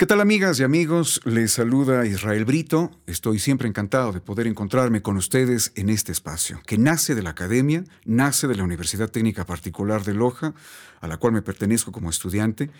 ¿Qué 0.00 0.06
tal 0.06 0.22
amigas 0.22 0.58
y 0.58 0.62
amigos? 0.62 1.20
Les 1.26 1.52
saluda 1.52 2.06
Israel 2.06 2.46
Brito. 2.46 2.90
Estoy 3.06 3.38
siempre 3.38 3.68
encantado 3.68 4.12
de 4.12 4.22
poder 4.22 4.46
encontrarme 4.46 5.02
con 5.02 5.18
ustedes 5.18 5.72
en 5.74 5.90
este 5.90 6.10
espacio, 6.10 6.62
que 6.64 6.78
nace 6.78 7.14
de 7.14 7.22
la 7.22 7.28
academia, 7.28 7.84
nace 8.06 8.48
de 8.48 8.54
la 8.54 8.64
Universidad 8.64 9.10
Técnica 9.10 9.44
Particular 9.44 10.02
de 10.02 10.14
Loja, 10.14 10.54
a 11.02 11.06
la 11.06 11.18
cual 11.18 11.34
me 11.34 11.42
pertenezco 11.42 11.92
como 11.92 12.08
estudiante. 12.08 12.70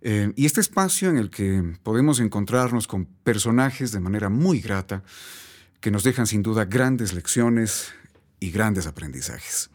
Eh, 0.00 0.32
y 0.34 0.46
este 0.46 0.62
espacio 0.62 1.10
en 1.10 1.18
el 1.18 1.28
que 1.28 1.62
podemos 1.82 2.20
encontrarnos 2.20 2.86
con 2.86 3.04
personajes 3.04 3.92
de 3.92 4.00
manera 4.00 4.30
muy 4.30 4.62
grata, 4.62 5.02
que 5.78 5.90
nos 5.90 6.04
dejan 6.04 6.26
sin 6.26 6.42
duda 6.42 6.64
grandes 6.64 7.12
lecciones 7.12 7.92
y 8.40 8.50
grandes 8.50 8.86
aprendizajes. 8.86 9.68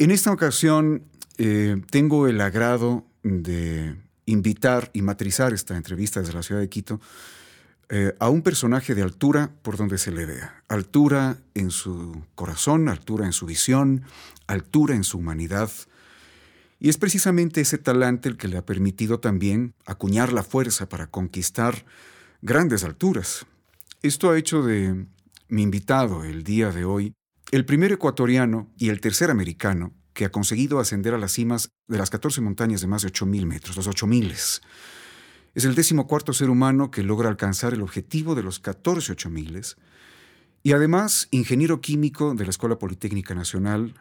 En 0.00 0.10
esta 0.10 0.32
ocasión 0.32 1.04
eh, 1.36 1.80
tengo 1.88 2.26
el 2.26 2.40
agrado 2.40 3.06
de 3.22 3.94
invitar 4.28 4.90
y 4.92 5.02
matrizar 5.02 5.52
esta 5.52 5.76
entrevista 5.76 6.20
desde 6.20 6.34
la 6.34 6.42
ciudad 6.42 6.60
de 6.60 6.68
Quito 6.68 7.00
eh, 7.88 8.14
a 8.18 8.28
un 8.28 8.42
personaje 8.42 8.94
de 8.94 9.02
altura 9.02 9.50
por 9.62 9.76
donde 9.76 9.96
se 9.96 10.12
le 10.12 10.26
vea. 10.26 10.62
Altura 10.68 11.38
en 11.54 11.70
su 11.70 12.22
corazón, 12.34 12.88
altura 12.88 13.24
en 13.24 13.32
su 13.32 13.46
visión, 13.46 14.02
altura 14.46 14.94
en 14.94 15.04
su 15.04 15.18
humanidad. 15.18 15.70
Y 16.78 16.90
es 16.90 16.98
precisamente 16.98 17.62
ese 17.62 17.78
talante 17.78 18.28
el 18.28 18.36
que 18.36 18.48
le 18.48 18.58
ha 18.58 18.66
permitido 18.66 19.20
también 19.20 19.74
acuñar 19.86 20.32
la 20.32 20.42
fuerza 20.42 20.88
para 20.88 21.06
conquistar 21.06 21.86
grandes 22.42 22.84
alturas. 22.84 23.46
Esto 24.02 24.30
ha 24.30 24.38
hecho 24.38 24.62
de 24.62 25.06
mi 25.48 25.62
invitado 25.62 26.24
el 26.24 26.44
día 26.44 26.70
de 26.70 26.84
hoy 26.84 27.14
el 27.50 27.64
primer 27.64 27.92
ecuatoriano 27.92 28.68
y 28.76 28.90
el 28.90 29.00
tercer 29.00 29.30
americano 29.30 29.92
que 30.18 30.24
ha 30.24 30.32
conseguido 30.32 30.80
ascender 30.80 31.14
a 31.14 31.18
las 31.18 31.30
cimas 31.30 31.70
de 31.86 31.96
las 31.96 32.10
14 32.10 32.40
montañas 32.40 32.80
de 32.80 32.88
más 32.88 33.02
de 33.02 33.08
8.000 33.08 33.46
metros, 33.46 33.76
los 33.76 33.88
8.000. 33.88 34.60
Es 35.54 35.64
el 35.64 35.76
décimo 35.76 36.08
cuarto 36.08 36.32
ser 36.32 36.50
humano 36.50 36.90
que 36.90 37.04
logra 37.04 37.28
alcanzar 37.28 37.72
el 37.72 37.82
objetivo 37.82 38.34
de 38.34 38.42
los 38.42 38.58
14 38.58 39.14
8.000 39.14 39.76
y 40.64 40.72
además 40.72 41.28
ingeniero 41.30 41.80
químico 41.80 42.34
de 42.34 42.42
la 42.42 42.50
Escuela 42.50 42.80
Politécnica 42.80 43.32
Nacional, 43.32 43.94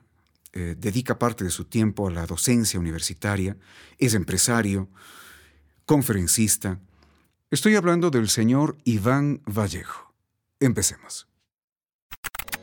eh, 0.54 0.76
dedica 0.76 1.20
parte 1.20 1.44
de 1.44 1.52
su 1.52 1.66
tiempo 1.66 2.08
a 2.08 2.12
la 2.12 2.26
docencia 2.26 2.80
universitaria, 2.80 3.56
es 4.00 4.16
empresario, 4.16 4.90
conferencista. 5.86 6.80
Estoy 7.52 7.76
hablando 7.76 8.10
del 8.10 8.28
señor 8.30 8.76
Iván 8.86 9.44
Vallejo. 9.46 10.16
Empecemos. 10.60 11.27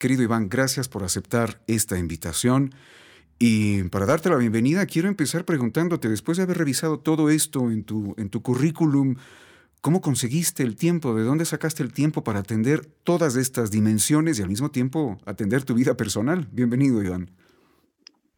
Querido 0.00 0.22
Iván, 0.22 0.48
gracias 0.48 0.88
por 0.88 1.04
aceptar 1.04 1.60
esta 1.66 1.98
invitación. 1.98 2.72
Y 3.38 3.82
para 3.90 4.06
darte 4.06 4.30
la 4.30 4.36
bienvenida, 4.36 4.86
quiero 4.86 5.08
empezar 5.08 5.44
preguntándote, 5.44 6.08
después 6.08 6.38
de 6.38 6.44
haber 6.44 6.56
revisado 6.56 7.00
todo 7.00 7.28
esto 7.28 7.70
en 7.70 7.84
tu, 7.84 8.14
en 8.16 8.30
tu 8.30 8.40
currículum, 8.40 9.16
¿cómo 9.82 10.00
conseguiste 10.00 10.62
el 10.62 10.76
tiempo? 10.76 11.14
¿De 11.14 11.22
dónde 11.22 11.44
sacaste 11.44 11.82
el 11.82 11.92
tiempo 11.92 12.24
para 12.24 12.38
atender 12.38 12.86
todas 12.86 13.36
estas 13.36 13.70
dimensiones 13.70 14.38
y 14.38 14.42
al 14.42 14.48
mismo 14.48 14.70
tiempo 14.70 15.18
atender 15.26 15.64
tu 15.64 15.74
vida 15.74 15.98
personal? 15.98 16.48
Bienvenido, 16.50 17.02
Iván. 17.02 17.30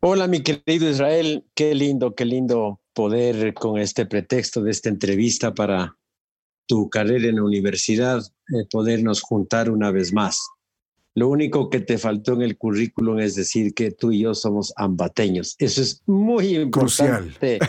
Hola, 0.00 0.26
mi 0.26 0.42
querido 0.42 0.90
Israel. 0.90 1.44
Qué 1.54 1.76
lindo, 1.76 2.16
qué 2.16 2.24
lindo 2.24 2.80
poder 2.92 3.54
con 3.54 3.78
este 3.78 4.04
pretexto 4.04 4.64
de 4.64 4.72
esta 4.72 4.88
entrevista 4.88 5.54
para 5.54 5.96
tu 6.66 6.90
carrera 6.90 7.28
en 7.28 7.36
la 7.36 7.44
universidad, 7.44 8.20
eh, 8.20 8.66
podernos 8.68 9.20
juntar 9.20 9.70
una 9.70 9.92
vez 9.92 10.12
más. 10.12 10.40
Lo 11.14 11.28
único 11.28 11.68
que 11.68 11.80
te 11.80 11.98
faltó 11.98 12.32
en 12.34 12.42
el 12.42 12.56
currículum 12.56 13.18
es 13.18 13.34
decir 13.34 13.74
que 13.74 13.90
tú 13.90 14.12
y 14.12 14.20
yo 14.20 14.34
somos 14.34 14.72
ambateños. 14.76 15.56
Eso 15.58 15.82
es 15.82 16.02
muy 16.06 16.56
importante. 16.56 17.58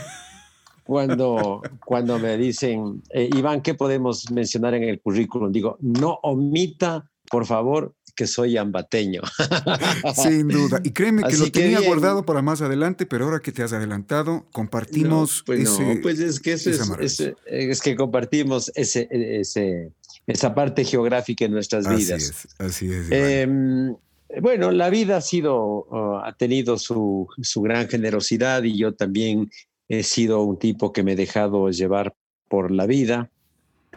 Cuando, 0.85 1.61
cuando 1.85 2.19
me 2.19 2.35
dicen, 2.35 3.01
eh, 3.11 3.29
Iván, 3.33 3.61
¿qué 3.61 3.73
podemos 3.73 4.29
mencionar 4.31 4.73
en 4.73 4.83
el 4.83 4.99
currículum? 4.99 5.49
Digo, 5.49 5.77
no 5.79 6.19
omita, 6.23 7.09
por 7.29 7.45
favor, 7.45 7.95
que 8.15 8.27
soy 8.27 8.57
ambateño. 8.57 9.21
Sin 10.15 10.47
duda. 10.47 10.81
Y 10.83 10.91
créeme 10.91 11.23
que 11.23 11.37
lo 11.37 11.49
tenía 11.51 11.79
guardado 11.79 12.25
para 12.25 12.41
más 12.41 12.61
adelante, 12.61 13.05
pero 13.05 13.25
ahora 13.25 13.39
que 13.39 13.51
te 13.51 13.63
has 13.63 13.73
adelantado, 13.73 14.45
compartimos 14.51 15.43
pues 15.45 15.79
no, 15.79 16.01
pues 16.01 16.19
es 16.19 16.39
que 16.39 16.53
eso 16.53 16.69
es, 16.99 17.33
es, 17.45 17.81
que 17.81 17.95
compartimos 17.95 18.71
ese, 18.75 19.07
ese 19.09 19.91
esa 20.27 20.55
parte 20.55 20.85
geográfica 20.85 21.45
en 21.45 21.51
nuestras 21.51 21.87
vidas. 21.87 22.11
Así 22.11 22.31
es, 22.31 22.47
así 22.59 22.93
es. 22.93 23.11
Em, 23.11 23.95
bueno, 24.41 24.71
la 24.71 24.89
vida 24.89 25.17
ha 25.17 25.21
sido, 25.21 25.85
uh, 25.89 26.21
ha 26.23 26.33
tenido 26.37 26.77
su, 26.77 27.27
su, 27.41 27.61
gran 27.61 27.87
generosidad 27.87 28.63
y 28.63 28.77
yo 28.77 28.93
también 28.93 29.51
he 29.89 30.03
sido 30.03 30.41
un 30.43 30.57
tipo 30.57 30.91
que 30.91 31.03
me 31.03 31.13
he 31.13 31.15
dejado 31.15 31.69
llevar 31.69 32.13
por 32.47 32.71
la 32.71 32.85
vida, 32.85 33.29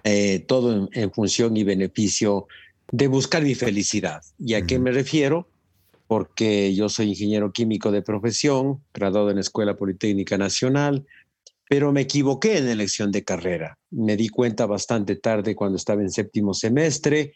eh, 0.05 0.41
todo 0.41 0.89
en, 0.93 1.13
función 1.13 1.57
y 1.57 1.65
beneficio 1.65 2.47
de 2.91 3.09
buscar 3.09 3.43
mi 3.43 3.55
felicidad. 3.55 4.23
¿Y 4.39 4.55
a 4.55 4.63
qué 4.63 4.79
me 4.79 4.93
refiero? 4.93 5.49
Porque 6.07 6.75
yo 6.75 6.89
soy 6.89 7.11
ingeniero 7.11 7.53
químico 7.53 7.91
de 7.91 8.03
profesión, 8.03 8.81
graduado 8.95 9.31
en 9.31 9.37
la 9.37 9.41
Escuela 9.41 9.77
Politécnica 9.77 10.39
Nacional, 10.39 11.05
pero 11.69 11.93
me 11.93 12.03
equivoqué 12.03 12.59
en 12.59 12.69
elección 12.69 13.10
de 13.10 13.25
carrera. 13.25 13.78
Me 13.91 14.16
di 14.16 14.28
cuenta 14.28 14.66
bastante 14.66 15.16
tarde 15.16 15.54
cuando 15.54 15.77
estaba 15.77 16.03
en 16.03 16.10
séptimo 16.10 16.54
semestre, 16.54 17.34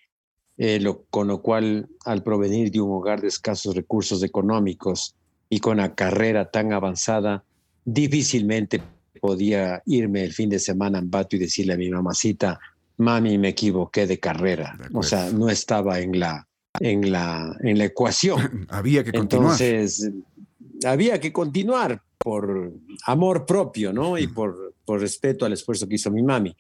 eh, 0.57 0.79
lo, 0.79 1.05
con 1.05 1.27
lo 1.27 1.43
cual 1.43 1.89
al 2.05 2.23
provenir 2.23 2.71
de 2.71 2.81
un 2.81 2.93
hogar 2.93 3.21
de 3.21 3.29
escasos 3.29 3.75
recursos 3.75 4.23
económicos 4.23 5.17
y 5.49 5.59
con 5.59 5.79
la 5.79 5.95
carrera 5.95 6.51
tan 6.51 6.73
avanzada, 6.73 7.45
difícilmente 7.85 8.81
podía 9.21 9.83
irme 9.87 10.23
el 10.23 10.33
fin 10.33 10.49
de 10.49 10.59
semana 10.59 10.99
en 10.99 11.11
Bato 11.11 11.37
y 11.37 11.41
decirle 11.41 11.75
a 11.75 11.77
mi 11.77 11.91
mamacita, 11.91 12.59
mami, 12.99 13.39
me 13.39 13.49
equivoqué 13.49 14.07
de 14.07 14.21
carrera. 14.21 14.79
o 14.93 15.03
sea, 15.03 15.31
no 15.31 15.49
estaba 15.49 15.99
en 16.01 16.21
la, 16.21 16.47
en 16.79 17.11
la, 17.11 17.57
en 17.61 17.79
la 17.79 17.85
ecuación. 17.87 18.67
había 18.71 19.03
que 19.03 19.13
continuar. 19.13 19.61
Entonces, 19.61 20.11
había 20.85 21.21
que 21.21 21.33
continuar, 21.33 22.03
por 22.19 22.73
amor 23.07 23.47
propio, 23.47 23.93
¿no? 23.93 24.19
Y 24.19 24.27
por, 24.27 24.75
por 24.85 25.01
respeto 25.01 25.47
al 25.47 25.55
esfuerzo 25.55 25.89
que 25.89 25.95
hizo 25.95 26.11
mi 26.11 26.23
mami. 26.23 26.55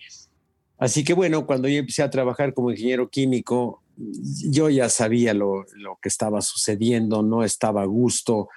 Así 0.79 1.05
que 1.05 1.13
bueno, 1.13 1.47
cuando 1.47 1.69
yo 1.69 1.79
empecé 1.79 2.03
a 2.03 2.11
trabajar 2.11 2.55
como 2.55 2.71
ingeniero 2.71 3.11
químico, 3.11 3.83
yo 3.97 4.71
ya 4.71 4.89
sabía 4.89 5.35
lo, 5.35 5.67
lo 5.75 5.99
que 6.01 6.09
estaba 6.09 6.41
sucediendo, 6.41 7.23
no 7.23 7.45
estaba 7.45 7.83
a 7.83 7.87
gusto 7.87 8.49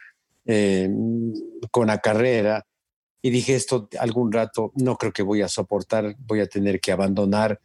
eh, 0.45 0.89
con 1.71 1.88
la 1.88 2.00
carrera 2.00 2.66
y 3.21 3.30
dije 3.30 3.56
esto 3.56 3.88
algún 3.98 4.33
rato 4.33 4.74
no 4.75 4.98
creo 4.98 5.13
que 5.13 5.24
voy 5.24 5.42
a 5.42 5.48
soportar, 5.48 6.18
voy 6.27 6.42
a 6.42 6.48
tener 6.48 6.81
que 6.81 6.92
abandonar 6.92 7.62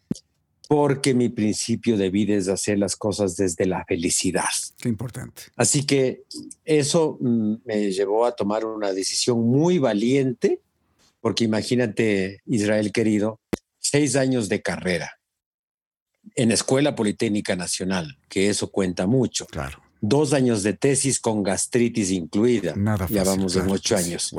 porque 0.69 1.15
mi 1.15 1.29
principio 1.29 1.97
de 1.97 2.11
vida 2.11 2.35
es 2.35 2.49
hacer 2.49 2.79
las 2.79 2.95
cosas 2.95 3.37
desde 3.37 3.67
la 3.67 3.85
felicidad. 3.85 4.45
Qué 4.79 4.89
importante. 4.89 5.43
Así 5.57 5.85
que 5.85 6.23
eso 6.65 7.19
mm, 7.21 7.55
me 7.65 7.91
llevó 7.91 8.25
a 8.25 8.33
tomar 8.33 8.65
una 8.65 8.93
decisión 8.93 9.45
muy 9.45 9.79
valiente, 9.79 10.61
porque 11.21 11.45
imagínate, 11.45 12.43
Israel 12.47 12.93
querido, 12.93 13.41
seis 13.79 14.15
años 14.15 14.49
de 14.49 14.63
carrera 14.63 15.19
en 16.37 16.53
Escuela 16.53 16.95
Politécnica 16.95 17.57
Nacional, 17.57 18.19
que 18.29 18.49
eso 18.49 18.71
cuenta 18.71 19.07
mucho. 19.07 19.47
Claro. 19.47 19.83
Dos 20.01 20.33
años 20.33 20.63
de 20.63 20.75
tesis 20.75 21.19
con 21.19 21.43
gastritis 21.43 22.11
incluida. 22.13 22.75
Nada 22.77 23.07
Ya 23.11 23.25
vamos 23.25 23.57
en 23.57 23.69
ocho 23.69 23.97
años. 23.97 24.33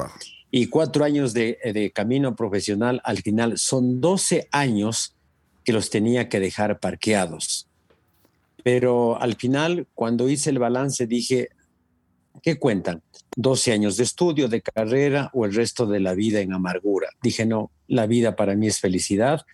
y 0.51 0.67
cuatro 0.67 1.03
años 1.03 1.33
de, 1.33 1.59
de, 1.73 1.91
camino 1.91 2.35
profesional, 2.35 3.01
al 3.03 3.17
final 3.17 3.57
son 3.57 3.99
12 3.99 4.47
años 4.51 5.15
que 5.65 5.73
los 5.73 5.89
tenía 5.89 6.29
que 6.29 6.39
dejar 6.39 6.79
parqueados. 6.79 7.68
Pero 8.63 9.21
al 9.21 9.35
final, 9.35 9.87
cuando 9.93 10.29
hice 10.29 10.49
el 10.49 10.59
balance, 10.59 11.07
dije, 11.07 11.49
¿qué 12.41 12.57
cuentan? 12.57 13.01
12 13.35 13.71
años 13.71 13.97
de 13.97 14.03
estudio, 14.03 14.47
de 14.47 14.61
carrera 14.61 15.29
o 15.33 15.45
el 15.45 15.53
resto 15.53 15.85
de 15.85 15.99
la 15.99 16.13
vida 16.13 16.41
en 16.41 16.53
amargura. 16.53 17.09
Dije, 17.21 17.45
no, 17.45 17.71
la 17.87 18.05
vida 18.05 18.35
para 18.35 18.55
mí 18.55 18.67
es 18.67 18.79
felicidad 18.79 19.45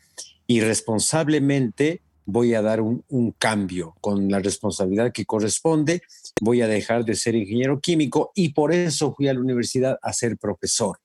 y 0.48 0.62
responsablemente 0.62 2.02
voy 2.26 2.56
a 2.56 2.62
dar 2.62 2.82
un, 2.82 3.04
un, 3.10 3.32
cambio 3.32 3.96
con 4.02 4.30
la 4.30 4.40
responsabilidad 4.40 5.12
que 5.12 5.26
corresponde, 5.26 6.02
voy 6.42 6.62
a 6.62 6.68
dejar 6.68 7.06
de 7.06 7.16
ser 7.16 7.36
ingeniero 7.36 7.80
químico 7.80 8.32
y 8.34 8.50
por 8.50 8.74
eso 8.74 9.14
fui 9.14 9.28
a 9.28 9.34
la 9.34 9.40
universidad 9.40 10.00
a 10.02 10.12
ser 10.12 10.38
profesor. 10.38 11.00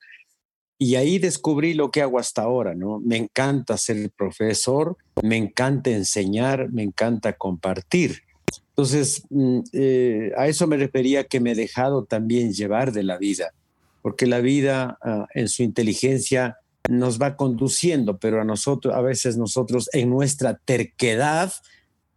Y 0.82 0.94
ahí 0.94 1.18
descubrí 1.18 1.74
lo 1.74 1.90
que 1.90 2.00
hago 2.00 2.18
hasta 2.18 2.40
ahora, 2.40 2.74
¿no? 2.74 3.00
Me 3.00 3.18
encanta 3.18 3.76
ser 3.76 4.10
profesor, 4.16 4.96
me 5.22 5.36
encanta 5.36 5.90
enseñar, 5.90 6.72
me 6.72 6.82
encanta 6.82 7.34
compartir. 7.34 8.22
Entonces, 8.70 9.22
mm, 9.28 9.58
eh, 9.74 10.32
a 10.38 10.48
eso 10.48 10.66
me 10.66 10.78
refería 10.78 11.24
que 11.24 11.38
me 11.38 11.52
he 11.52 11.54
dejado 11.54 12.04
también 12.04 12.54
llevar 12.54 12.92
de 12.92 13.02
la 13.02 13.18
vida, 13.18 13.52
porque 14.00 14.24
la 14.24 14.40
vida 14.40 14.98
uh, 15.04 15.26
en 15.34 15.48
su 15.48 15.62
inteligencia 15.62 16.56
nos 16.88 17.20
va 17.20 17.36
conduciendo, 17.36 18.16
pero 18.16 18.40
a 18.40 18.44
nosotros, 18.46 18.94
a 18.94 19.02
veces 19.02 19.36
nosotros 19.36 19.90
en 19.92 20.08
nuestra 20.08 20.54
terquedad 20.64 21.52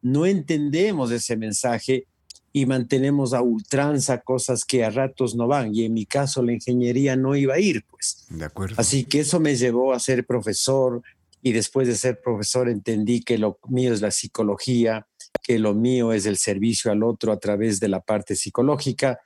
no 0.01 0.25
entendemos 0.25 1.11
ese 1.11 1.35
mensaje 1.35 2.05
y 2.55 2.67
mantenemos 2.67 3.33
a 3.33 3.41
ultranza 3.41 4.21
cosas 4.21 4.63
que 4.63 4.83
a 4.83 4.91
ratos 4.91 5.35
no 5.35 5.47
van. 5.47 5.73
Y 5.73 5.85
en 5.85 5.93
mi 5.93 6.05
caso 6.05 6.43
la 6.43 6.53
ingeniería 6.53 7.15
no 7.15 7.35
iba 7.35 7.55
a 7.55 7.59
ir, 7.59 7.83
pues. 7.89 8.27
De 8.29 8.45
acuerdo. 8.45 8.75
Así 8.77 9.05
que 9.05 9.21
eso 9.21 9.39
me 9.39 9.55
llevó 9.55 9.91
a 9.91 9.99
ser 9.99 10.25
profesor 10.25 11.01
y 11.41 11.51
después 11.51 11.87
de 11.87 11.95
ser 11.95 12.21
profesor 12.21 12.69
entendí 12.69 13.21
que 13.21 13.39
lo 13.39 13.57
mío 13.67 13.91
es 13.91 14.01
la 14.01 14.11
psicología, 14.11 15.07
que 15.41 15.57
lo 15.57 15.73
mío 15.73 16.13
es 16.13 16.27
el 16.27 16.37
servicio 16.37 16.91
al 16.91 17.01
otro 17.01 17.31
a 17.31 17.39
través 17.39 17.79
de 17.79 17.87
la 17.87 18.01
parte 18.01 18.35
psicológica. 18.35 19.19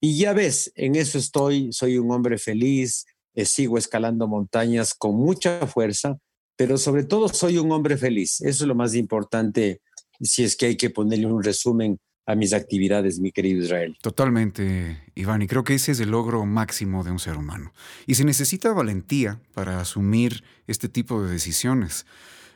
Y 0.00 0.18
ya 0.18 0.32
ves, 0.32 0.72
en 0.74 0.96
eso 0.96 1.18
estoy, 1.18 1.72
soy 1.72 1.98
un 1.98 2.10
hombre 2.10 2.36
feliz, 2.36 3.06
eh, 3.34 3.44
sigo 3.46 3.78
escalando 3.78 4.26
montañas 4.26 4.92
con 4.92 5.14
mucha 5.14 5.68
fuerza, 5.68 6.18
pero 6.56 6.76
sobre 6.76 7.04
todo 7.04 7.28
soy 7.28 7.58
un 7.58 7.70
hombre 7.70 7.96
feliz. 7.96 8.40
Eso 8.40 8.64
es 8.64 8.68
lo 8.68 8.74
más 8.74 8.96
importante, 8.96 9.80
si 10.20 10.42
es 10.42 10.56
que 10.56 10.66
hay 10.66 10.76
que 10.76 10.90
ponerle 10.90 11.26
un 11.26 11.44
resumen 11.44 12.00
a 12.24 12.34
mis 12.34 12.52
actividades, 12.52 13.18
mi 13.18 13.32
querido 13.32 13.62
Israel. 13.62 13.96
Totalmente, 14.00 15.02
Iván, 15.14 15.42
y 15.42 15.46
creo 15.46 15.64
que 15.64 15.74
ese 15.74 15.92
es 15.92 16.00
el 16.00 16.10
logro 16.10 16.46
máximo 16.46 17.02
de 17.02 17.10
un 17.10 17.18
ser 17.18 17.36
humano. 17.36 17.72
Y 18.06 18.14
se 18.14 18.24
necesita 18.24 18.72
valentía 18.72 19.40
para 19.54 19.80
asumir 19.80 20.44
este 20.66 20.88
tipo 20.88 21.22
de 21.22 21.32
decisiones. 21.32 22.06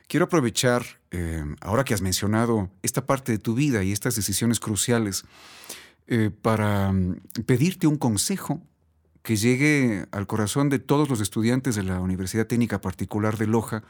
Quiero 0.07 0.27
aprovechar, 0.27 0.85
eh, 1.11 1.45
ahora 1.61 1.85
que 1.85 1.95
has 1.95 2.03
mencionado 2.03 2.71
esta 2.83 3.07
parte 3.07 3.33
de 3.33 3.39
tu 3.39 3.55
vida 3.55 3.83
y 3.83 3.91
estas 3.91 4.15
decisiones 4.15 4.61
cruciales, 4.61 5.25
eh, 6.07 6.31
para 6.31 6.93
mm, 6.93 7.21
pedirte 7.45 7.89
un 7.89 7.97
consejo 7.97 8.63
que 9.23 9.35
llegue 9.35 10.07
al 10.13 10.29
corazón 10.29 10.69
de 10.69 10.79
todos 10.79 11.09
los 11.09 11.21
estudiantes 11.21 11.75
de 11.75 11.83
la 11.83 12.01
Universidad 12.01 12.47
Técnica 12.47 12.81
Particular 12.81 13.37
de 13.37 13.49
Loja 13.49 13.83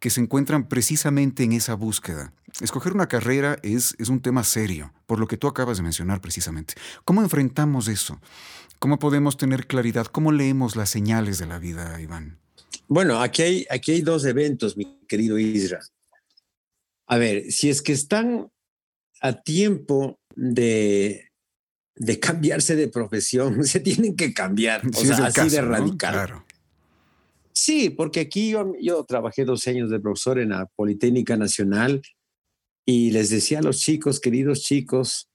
que 0.00 0.08
se 0.08 0.22
encuentran 0.22 0.66
precisamente 0.66 1.44
en 1.44 1.52
esa 1.52 1.74
búsqueda. 1.74 2.32
Escoger 2.60 2.92
una 2.92 3.08
carrera 3.08 3.58
es, 3.62 3.94
es 3.98 4.08
un 4.08 4.20
tema 4.20 4.44
serio, 4.44 4.92
por 5.06 5.18
lo 5.18 5.26
que 5.26 5.36
tú 5.36 5.46
acabas 5.46 5.78
de 5.78 5.82
mencionar 5.82 6.20
precisamente. 6.20 6.74
¿Cómo 7.04 7.22
enfrentamos 7.22 7.88
eso? 7.88 8.20
¿Cómo 8.78 8.98
podemos 8.98 9.36
tener 9.36 9.66
claridad? 9.66 10.06
¿Cómo 10.06 10.32
leemos 10.32 10.76
las 10.76 10.90
señales 10.90 11.38
de 11.38 11.46
la 11.46 11.58
vida, 11.58 12.00
Iván? 12.00 12.38
Bueno, 12.88 13.20
aquí 13.20 13.42
hay, 13.42 13.66
aquí 13.70 13.92
hay 13.92 14.02
dos 14.02 14.24
eventos, 14.24 14.76
mi 14.76 14.98
querido 15.06 15.38
Isra. 15.38 15.80
A 17.06 17.18
ver, 17.18 17.50
si 17.50 17.70
es 17.70 17.82
que 17.82 17.92
están 17.92 18.50
a 19.20 19.42
tiempo 19.42 20.18
de 20.34 21.30
de 22.00 22.18
cambiarse 22.18 22.76
de 22.76 22.88
profesión, 22.88 23.62
se 23.64 23.78
tienen 23.78 24.16
que 24.16 24.32
cambiar, 24.32 24.82
o 24.86 24.92
sea, 24.92 25.26
así 25.26 25.50
de 25.50 25.60
radical. 25.60 26.14
Claro. 26.14 26.44
Sí, 27.52 27.90
porque 27.90 28.20
aquí 28.20 28.50
yo, 28.50 28.72
yo 28.80 29.04
trabajé 29.04 29.44
dos 29.44 29.66
años 29.68 29.90
de 29.90 30.00
profesor 30.00 30.38
en 30.38 30.48
la 30.48 30.66
Politécnica 30.66 31.36
Nacional 31.36 32.00
y 32.84 33.10
les 33.10 33.30
decía 33.30 33.60
a 33.60 33.62
los 33.62 33.78
chicos, 33.78 34.20
queridos 34.20 34.62
chicos, 34.62 35.30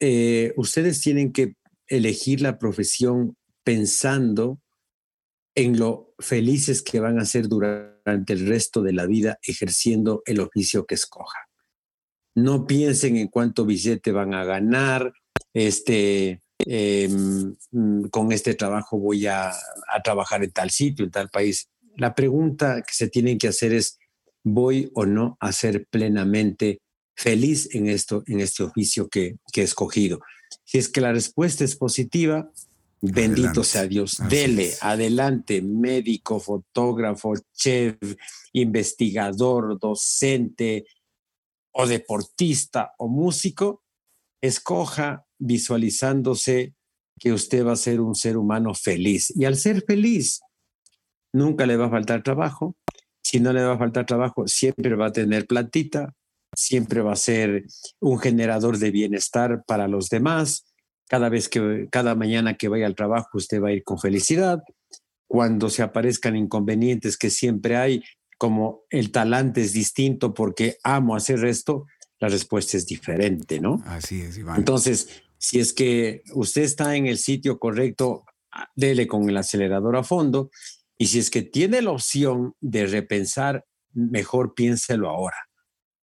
eh, 0.00 0.52
ustedes 0.56 1.00
tienen 1.00 1.32
que 1.32 1.54
elegir 1.86 2.40
la 2.40 2.58
profesión 2.58 3.36
pensando 3.64 4.60
en 5.54 5.78
lo 5.78 6.14
felices 6.18 6.82
que 6.82 7.00
van 7.00 7.18
a 7.18 7.24
ser 7.24 7.48
durante 7.48 8.32
el 8.32 8.46
resto 8.46 8.82
de 8.82 8.92
la 8.92 9.06
vida 9.06 9.38
ejerciendo 9.42 10.22
el 10.24 10.40
oficio 10.40 10.86
que 10.86 10.94
escoja. 10.94 11.48
No 12.36 12.66
piensen 12.66 13.16
en 13.16 13.26
cuánto 13.26 13.66
billete 13.66 14.12
van 14.12 14.34
a 14.34 14.44
ganar, 14.44 15.12
este, 15.52 16.42
em, 16.60 17.56
con 18.10 18.30
este 18.30 18.54
trabajo 18.54 18.98
voy 18.98 19.26
a, 19.26 19.52
trabajar 20.04 20.44
en 20.44 20.52
tal 20.52 20.70
sitio, 20.70 21.04
en 21.04 21.10
tal 21.10 21.28
país. 21.28 21.68
La 21.96 22.14
pregunta 22.14 22.82
que 22.86 22.94
se 22.94 23.08
tienen 23.08 23.36
que 23.36 23.48
hacer 23.48 23.72
es, 23.72 23.97
¿voy 24.52 24.90
o 24.94 25.06
no 25.06 25.36
a 25.40 25.52
ser 25.52 25.86
plenamente 25.90 26.80
feliz 27.16 27.74
en, 27.74 27.88
esto, 27.88 28.22
en 28.26 28.40
este 28.40 28.62
oficio 28.62 29.08
que, 29.08 29.36
que 29.52 29.62
he 29.62 29.64
escogido? 29.64 30.20
Si 30.64 30.78
es 30.78 30.88
que 30.88 31.00
la 31.00 31.12
respuesta 31.12 31.64
es 31.64 31.76
positiva, 31.76 32.50
Bendito 33.00 33.62
sea 33.62 33.86
Dios. 33.86 34.20
Dele, 34.28 34.72
adelante, 34.80 35.62
médico, 35.62 36.40
fotógrafo, 36.40 37.34
chef, 37.54 37.96
investigador, 38.52 39.78
docente 39.78 40.86
o 41.72 41.86
deportista 41.86 42.94
o 42.98 43.08
músico, 43.08 43.84
escoja 44.42 45.24
visualizándose 45.38 46.74
que 47.20 47.32
usted 47.32 47.64
va 47.64 47.72
a 47.72 47.76
ser 47.76 48.00
un 48.00 48.14
ser 48.14 48.36
humano 48.36 48.74
feliz. 48.74 49.32
Y 49.36 49.44
al 49.44 49.56
ser 49.56 49.84
feliz, 49.86 50.40
nunca 51.32 51.66
le 51.66 51.76
va 51.76 51.86
a 51.86 51.90
faltar 51.90 52.22
trabajo. 52.24 52.74
Si 53.30 53.40
no 53.40 53.52
le 53.52 53.62
va 53.62 53.74
a 53.74 53.78
faltar 53.78 54.06
trabajo, 54.06 54.48
siempre 54.48 54.96
va 54.96 55.08
a 55.08 55.12
tener 55.12 55.46
platita, 55.46 56.14
siempre 56.56 57.02
va 57.02 57.12
a 57.12 57.16
ser 57.16 57.66
un 58.00 58.18
generador 58.18 58.78
de 58.78 58.90
bienestar 58.90 59.64
para 59.66 59.86
los 59.86 60.08
demás. 60.08 60.64
Cada 61.10 61.28
vez 61.28 61.50
que, 61.50 61.88
cada 61.92 62.14
mañana 62.14 62.54
que 62.54 62.68
vaya 62.68 62.86
al 62.86 62.94
trabajo, 62.94 63.28
usted 63.34 63.60
va 63.60 63.68
a 63.68 63.72
ir 63.72 63.84
con 63.84 63.98
felicidad. 63.98 64.62
Cuando 65.26 65.68
se 65.68 65.82
aparezcan 65.82 66.36
inconvenientes 66.36 67.18
que 67.18 67.28
siempre 67.28 67.76
hay, 67.76 68.02
como 68.38 68.84
el 68.88 69.12
talante 69.12 69.60
es 69.60 69.74
distinto 69.74 70.32
porque 70.32 70.78
amo 70.82 71.14
hacer 71.14 71.44
esto, 71.44 71.84
la 72.20 72.28
respuesta 72.28 72.78
es 72.78 72.86
diferente, 72.86 73.60
¿no? 73.60 73.82
Así 73.84 74.22
es, 74.22 74.38
Iván. 74.38 74.56
Entonces, 74.56 75.20
si 75.36 75.60
es 75.60 75.74
que 75.74 76.22
usted 76.32 76.62
está 76.62 76.96
en 76.96 77.04
el 77.04 77.18
sitio 77.18 77.58
correcto, 77.58 78.24
dele 78.74 79.06
con 79.06 79.28
el 79.28 79.36
acelerador 79.36 79.96
a 79.96 80.02
fondo. 80.02 80.50
Y 80.98 81.06
si 81.06 81.20
es 81.20 81.30
que 81.30 81.42
tiene 81.42 81.80
la 81.80 81.92
opción 81.92 82.54
de 82.60 82.86
repensar, 82.86 83.64
mejor 83.92 84.54
piénselo 84.54 85.08
ahora. 85.08 85.36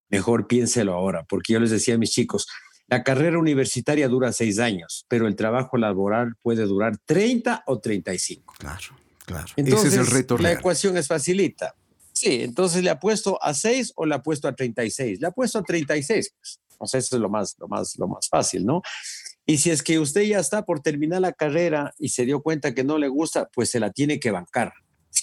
Mejor 0.09 0.47
piénselo 0.47 0.93
ahora, 0.93 1.25
porque 1.27 1.53
yo 1.53 1.59
les 1.59 1.71
decía 1.71 1.95
a 1.95 1.97
mis 1.97 2.11
chicos, 2.11 2.47
la 2.87 3.03
carrera 3.03 3.39
universitaria 3.39 4.07
dura 4.07 4.31
seis 4.31 4.59
años, 4.59 5.05
pero 5.09 5.27
el 5.27 5.35
trabajo 5.35 5.77
laboral 5.77 6.35
puede 6.41 6.63
durar 6.63 6.97
30 7.05 7.63
o 7.65 7.79
35. 7.79 8.53
Claro, 8.57 8.95
claro. 9.25 9.47
Entonces, 9.55 9.93
Ese 9.93 10.01
es 10.01 10.07
el 10.07 10.13
reto 10.13 10.37
La 10.37 10.51
ecuación 10.51 10.95
es 10.97 11.07
facilita. 11.07 11.75
Sí, 12.13 12.43
entonces 12.43 12.81
le 12.83 12.91
apuesto 12.91 13.43
a 13.43 13.53
6 13.53 13.93
o 13.95 14.05
le 14.05 14.15
apuesto 14.15 14.47
a 14.47 14.55
36. 14.55 15.19
Le 15.19 15.27
apuesto 15.27 15.59
a 15.59 15.63
36, 15.63 16.33
pues. 16.37 16.59
O 16.77 16.87
sea, 16.87 16.99
eso 16.99 17.15
es 17.15 17.21
lo 17.21 17.29
más, 17.29 17.55
lo 17.59 17.67
más, 17.67 17.97
lo 17.97 18.07
más 18.07 18.27
fácil, 18.29 18.65
¿no? 18.65 18.81
Y 19.45 19.57
si 19.57 19.71
es 19.71 19.83
que 19.83 19.99
usted 19.99 20.23
ya 20.23 20.39
está 20.39 20.65
por 20.65 20.81
terminar 20.81 21.21
la 21.21 21.33
carrera 21.33 21.93
y 21.97 22.09
se 22.09 22.25
dio 22.25 22.41
cuenta 22.41 22.73
que 22.73 22.83
no 22.83 22.97
le 22.97 23.07
gusta, 23.07 23.49
pues 23.53 23.69
se 23.69 23.79
la 23.79 23.91
tiene 23.91 24.19
que 24.19 24.31
bancar. 24.31 24.73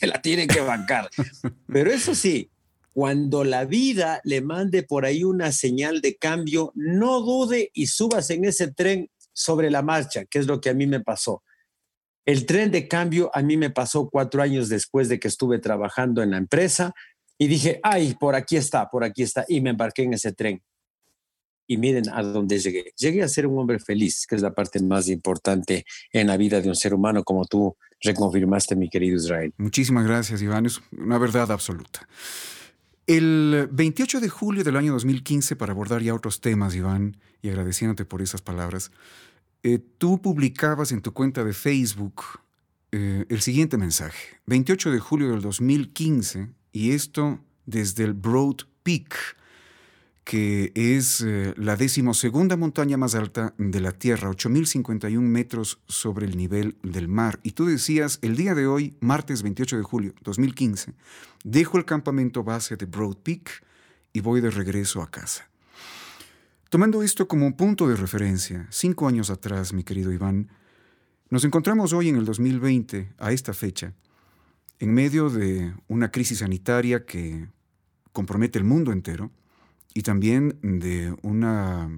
Se 0.02 0.08
la 0.08 0.20
tiene 0.20 0.48
que 0.48 0.60
bancar. 0.60 1.08
Pero 1.68 1.92
eso 1.92 2.16
sí, 2.16 2.50
cuando 2.92 3.44
la 3.44 3.64
vida 3.66 4.20
le 4.24 4.40
mande 4.40 4.82
por 4.82 5.04
ahí 5.04 5.22
una 5.22 5.52
señal 5.52 6.00
de 6.00 6.16
cambio, 6.16 6.72
no 6.74 7.20
dude 7.20 7.70
y 7.72 7.86
subas 7.86 8.28
en 8.30 8.44
ese 8.44 8.72
tren 8.72 9.12
sobre 9.32 9.70
la 9.70 9.82
marcha, 9.82 10.24
que 10.24 10.40
es 10.40 10.48
lo 10.48 10.60
que 10.60 10.70
a 10.70 10.74
mí 10.74 10.88
me 10.88 10.98
pasó. 10.98 11.44
El 12.24 12.46
tren 12.46 12.72
de 12.72 12.88
cambio 12.88 13.30
a 13.32 13.42
mí 13.42 13.56
me 13.56 13.70
pasó 13.70 14.10
cuatro 14.10 14.42
años 14.42 14.68
después 14.68 15.08
de 15.08 15.20
que 15.20 15.28
estuve 15.28 15.60
trabajando 15.60 16.20
en 16.20 16.32
la 16.32 16.38
empresa 16.38 16.92
y 17.38 17.46
dije, 17.46 17.78
ay, 17.84 18.16
por 18.18 18.34
aquí 18.34 18.56
está, 18.56 18.90
por 18.90 19.04
aquí 19.04 19.22
está, 19.22 19.44
y 19.46 19.60
me 19.60 19.70
embarqué 19.70 20.02
en 20.02 20.14
ese 20.14 20.32
tren. 20.32 20.60
Y 21.68 21.76
miren 21.76 22.10
a 22.10 22.24
dónde 22.24 22.58
llegué. 22.58 22.92
Llegué 22.96 23.22
a 23.22 23.28
ser 23.28 23.46
un 23.46 23.56
hombre 23.56 23.78
feliz, 23.78 24.26
que 24.26 24.34
es 24.34 24.42
la 24.42 24.52
parte 24.52 24.82
más 24.82 25.06
importante 25.06 25.84
en 26.12 26.26
la 26.26 26.36
vida 26.36 26.60
de 26.60 26.68
un 26.68 26.74
ser 26.74 26.92
humano, 26.92 27.22
como 27.22 27.44
tú 27.44 27.76
reconfirmaste, 28.02 28.76
mi 28.76 28.88
querido 28.88 29.16
Israel. 29.16 29.52
Muchísimas 29.56 30.04
gracias, 30.04 30.42
Iván. 30.42 30.66
Es 30.66 30.80
una 30.96 31.18
verdad 31.18 31.50
absoluta. 31.50 32.08
El 33.06 33.68
28 33.72 34.20
de 34.20 34.28
julio 34.28 34.64
del 34.64 34.76
año 34.76 34.92
2015, 34.92 35.56
para 35.56 35.72
abordar 35.72 36.02
ya 36.02 36.14
otros 36.14 36.40
temas, 36.40 36.74
Iván, 36.74 37.16
y 37.42 37.48
agradeciéndote 37.48 38.04
por 38.04 38.22
esas 38.22 38.42
palabras, 38.42 38.90
eh, 39.62 39.78
tú 39.98 40.20
publicabas 40.20 40.92
en 40.92 41.02
tu 41.02 41.12
cuenta 41.12 41.44
de 41.44 41.52
Facebook 41.52 42.22
eh, 42.92 43.24
el 43.28 43.40
siguiente 43.40 43.76
mensaje. 43.76 44.40
28 44.46 44.90
de 44.90 44.98
julio 44.98 45.30
del 45.30 45.40
2015, 45.40 46.48
y 46.72 46.92
esto 46.92 47.40
desde 47.66 48.04
el 48.04 48.14
Broad 48.14 48.66
Peak, 48.82 49.36
que 50.24 50.72
es 50.74 51.20
eh, 51.20 51.52
la 51.56 51.76
decimosegunda 51.76 52.56
montaña 52.56 52.96
más 52.96 53.14
alta 53.14 53.54
de 53.58 53.80
la 53.80 53.92
Tierra, 53.92 54.30
8.051 54.30 55.20
metros 55.20 55.80
sobre 55.88 56.26
el 56.26 56.36
nivel 56.36 56.76
del 56.82 57.08
mar. 57.08 57.40
Y 57.42 57.52
tú 57.52 57.66
decías, 57.66 58.18
el 58.22 58.36
día 58.36 58.54
de 58.54 58.66
hoy, 58.66 58.96
martes 59.00 59.42
28 59.42 59.76
de 59.76 59.82
julio 59.82 60.14
2015, 60.22 60.94
dejo 61.44 61.76
el 61.78 61.84
campamento 61.84 62.44
base 62.44 62.76
de 62.76 62.86
Broad 62.86 63.16
Peak 63.16 63.64
y 64.12 64.20
voy 64.20 64.40
de 64.40 64.50
regreso 64.50 65.02
a 65.02 65.10
casa. 65.10 65.48
Tomando 66.68 67.02
esto 67.02 67.28
como 67.28 67.46
un 67.46 67.54
punto 67.54 67.88
de 67.88 67.96
referencia, 67.96 68.66
cinco 68.70 69.08
años 69.08 69.28
atrás, 69.28 69.72
mi 69.72 69.82
querido 69.82 70.12
Iván, 70.12 70.48
nos 71.28 71.44
encontramos 71.44 71.92
hoy 71.92 72.08
en 72.08 72.16
el 72.16 72.24
2020, 72.24 73.12
a 73.18 73.32
esta 73.32 73.52
fecha, 73.52 73.92
en 74.78 74.94
medio 74.94 75.30
de 75.30 75.74
una 75.88 76.10
crisis 76.10 76.38
sanitaria 76.38 77.04
que 77.04 77.48
compromete 78.12 78.58
el 78.58 78.64
mundo 78.64 78.92
entero 78.92 79.30
y 79.94 80.02
también 80.02 80.58
de 80.62 81.14
una 81.22 81.88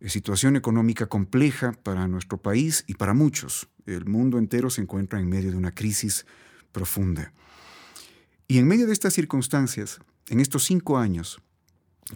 eh, 0.00 0.08
situación 0.08 0.56
económica 0.56 1.06
compleja 1.06 1.72
para 1.72 2.06
nuestro 2.08 2.38
país 2.38 2.84
y 2.86 2.94
para 2.94 3.14
muchos. 3.14 3.68
El 3.86 4.04
mundo 4.06 4.38
entero 4.38 4.70
se 4.70 4.82
encuentra 4.82 5.20
en 5.20 5.28
medio 5.28 5.50
de 5.50 5.56
una 5.56 5.74
crisis 5.74 6.26
profunda. 6.72 7.32
Y 8.46 8.58
en 8.58 8.66
medio 8.66 8.86
de 8.86 8.92
estas 8.92 9.14
circunstancias, 9.14 10.00
en 10.28 10.40
estos 10.40 10.64
cinco 10.64 10.98
años, 10.98 11.40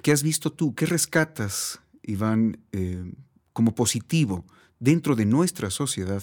¿qué 0.03 0.13
has 0.13 0.23
visto 0.23 0.53
tú? 0.53 0.75
¿Qué 0.75 0.87
rescatas, 0.87 1.81
Iván, 2.03 2.59
eh, 2.73 3.13
como 3.53 3.75
positivo 3.75 4.45
dentro 4.79 5.17
de 5.17 5.27
nuestra 5.27 5.71
sociedad 5.71 6.23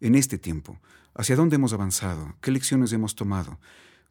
en 0.00 0.14
este 0.14 0.38
tiempo? 0.38 0.78
¿Hacia 1.14 1.36
dónde 1.36 1.56
hemos 1.56 1.72
avanzado? 1.72 2.36
¿Qué 2.40 2.50
lecciones 2.50 2.92
hemos 2.92 3.14
tomado? 3.14 3.58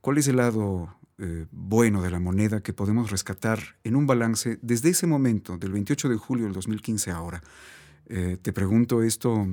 ¿Cuál 0.02 0.18
es 0.18 0.28
el 0.28 0.38
lado 0.38 0.98
eh, 1.20 1.46
bueno 1.52 2.02
de 2.02 2.10
la 2.10 2.20
moneda 2.20 2.64
que 2.64 2.74
podemos 2.74 3.12
rescatar 3.12 3.60
en 3.84 3.96
un 3.96 4.08
balance 4.08 4.58
desde 4.64 4.90
ese 4.90 5.06
momento, 5.06 5.58
del 5.58 5.72
28 5.72 6.10
de 6.10 6.18
julio 6.18 6.46
del 6.46 6.54
2015 6.54 7.12
ahora? 7.12 7.44
Eh, 8.08 8.38
te 8.42 8.52
pregunto 8.52 9.04
esto 9.04 9.48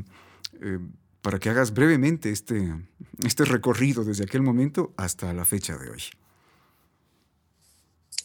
eh, 0.63 0.79
para 1.21 1.39
que 1.39 1.51
hagas 1.51 1.75
brevemente 1.75 2.31
este, 2.31 2.75
este 3.27 3.45
recorrido 3.45 4.05
desde 4.05 4.25
aquel 4.25 4.41
momento 4.41 4.95
hasta 4.97 5.35
la 5.35 5.45
fecha 5.45 5.77
de 5.77 5.91
hoy. 5.91 6.03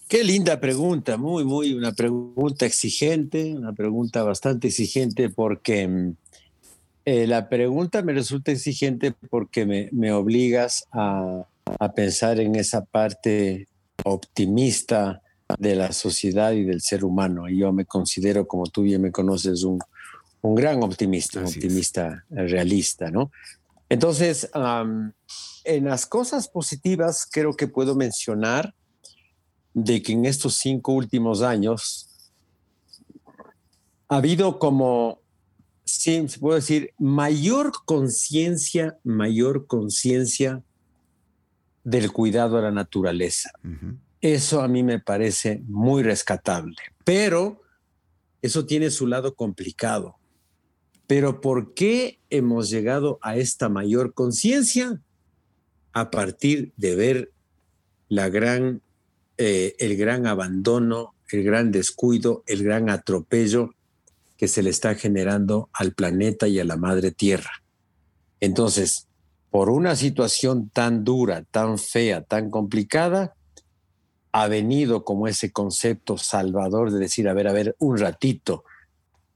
Qué 0.08 0.24
linda 0.24 0.62
pregunta, 0.62 1.18
muy, 1.18 1.44
muy, 1.44 1.74
una 1.74 1.92
pregunta 1.92 2.66
exigente, 2.66 3.54
una 3.54 3.74
pregunta 3.74 4.24
bastante 4.24 4.70
exigente 4.70 5.30
porque 5.30 6.14
la 7.06 7.50
pregunta 7.50 8.02
me 8.02 8.14
resulta 8.14 8.52
exigente 8.52 9.14
porque 9.30 9.66
me, 9.66 9.90
me 9.92 10.12
obligas 10.14 10.88
a, 10.92 11.46
a 11.80 11.94
pensar 11.94 12.40
en 12.40 12.56
esa 12.56 12.86
parte 12.86 13.68
optimista 14.04 15.22
de 15.60 15.76
la 15.76 15.92
sociedad 15.92 16.52
y 16.54 16.64
del 16.64 16.82
ser 16.82 17.04
humano. 17.04 17.50
Y 17.50 17.60
yo 17.60 17.72
me 17.72 17.86
considero, 17.86 18.48
como 18.48 18.68
tú 18.68 18.84
bien 18.84 19.02
me 19.02 19.12
conoces, 19.12 19.64
un, 19.64 19.80
un 20.42 20.56
gran 20.56 20.84
optimista, 20.84 21.40
un 21.40 21.48
optimista 21.48 22.26
realista, 22.30 23.10
¿no? 23.12 23.32
Entonces, 23.90 24.50
en 25.64 25.86
las 25.86 26.06
cosas 26.06 26.48
positivas 26.48 27.28
creo 27.32 27.56
que 27.56 27.68
puedo 27.68 27.96
mencionar 27.96 28.74
de 29.74 30.02
que 30.02 30.14
en 30.14 30.26
estos 30.26 30.56
cinco 30.56 30.94
últimos 30.94 31.42
años 31.42 32.10
ha 34.08 34.18
habido 34.18 34.58
como, 34.58 35.20
sí, 35.84 36.28
se 36.28 36.40
puede 36.40 36.60
decir, 36.60 36.94
mayor 36.98 37.72
conciencia, 37.86 38.98
mayor 39.04 39.68
conciencia 39.68 40.64
del 41.86 42.12
cuidado 42.12 42.58
a 42.58 42.62
la 42.62 42.72
naturaleza. 42.72 43.52
Eso 44.20 44.62
a 44.62 44.68
mí 44.68 44.84
me 44.84 45.00
parece 45.00 45.62
muy 45.68 46.04
rescatable, 46.04 46.76
pero 47.06 47.62
eso 48.42 48.66
tiene 48.66 48.90
su 48.90 49.08
lado 49.08 49.36
complicado. 49.36 50.18
Pero 51.08 51.40
¿por 51.40 51.76
qué 51.76 52.20
hemos 52.32 52.72
llegado 52.72 53.20
a 53.22 53.38
esta 53.38 53.70
mayor 53.70 54.16
conciencia? 54.16 55.00
A 55.94 56.10
partir 56.10 56.74
de 56.76 56.96
ver 56.96 57.32
la 58.10 58.30
gran, 58.30 58.82
eh, 59.38 59.76
el 59.78 59.96
gran 59.96 60.26
abandono, 60.26 61.14
el 61.30 61.44
gran 61.44 61.72
descuido, 61.72 62.44
el 62.48 62.64
gran 62.64 62.90
atropello 62.90 63.76
que 64.38 64.48
se 64.48 64.64
le 64.64 64.72
está 64.72 64.96
generando 64.96 65.70
al 65.72 65.94
planeta 65.94 66.48
y 66.48 66.60
a 66.60 66.66
la 66.66 66.78
madre 66.78 67.12
tierra. 67.12 67.64
Entonces, 68.40 69.05
por 69.56 69.70
una 69.70 69.96
situación 69.96 70.70
tan 70.70 71.06
dura, 71.06 71.46
tan 71.50 71.78
fea, 71.78 72.22
tan 72.22 72.50
complicada, 72.50 73.38
ha 74.34 74.50
venido 74.50 75.06
como 75.06 75.30
ese 75.30 75.54
concepto 75.54 76.18
salvador 76.18 76.92
de 76.92 77.00
decir, 77.00 77.30
a 77.30 77.34
ver, 77.34 77.48
a 77.48 77.54
ver, 77.54 77.74
un 77.80 77.98
ratito, 77.98 78.66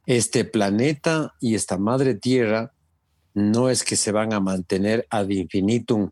este 0.06 0.44
planeta 0.44 1.36
y 1.40 1.56
esta 1.56 1.78
madre 1.78 2.16
tierra 2.16 2.74
no 3.34 3.70
es 3.70 3.86
que 3.86 3.96
se 3.96 4.12
van 4.12 4.34
a 4.34 4.42
mantener 4.42 5.08
ad 5.10 5.30
infinitum 5.30 6.10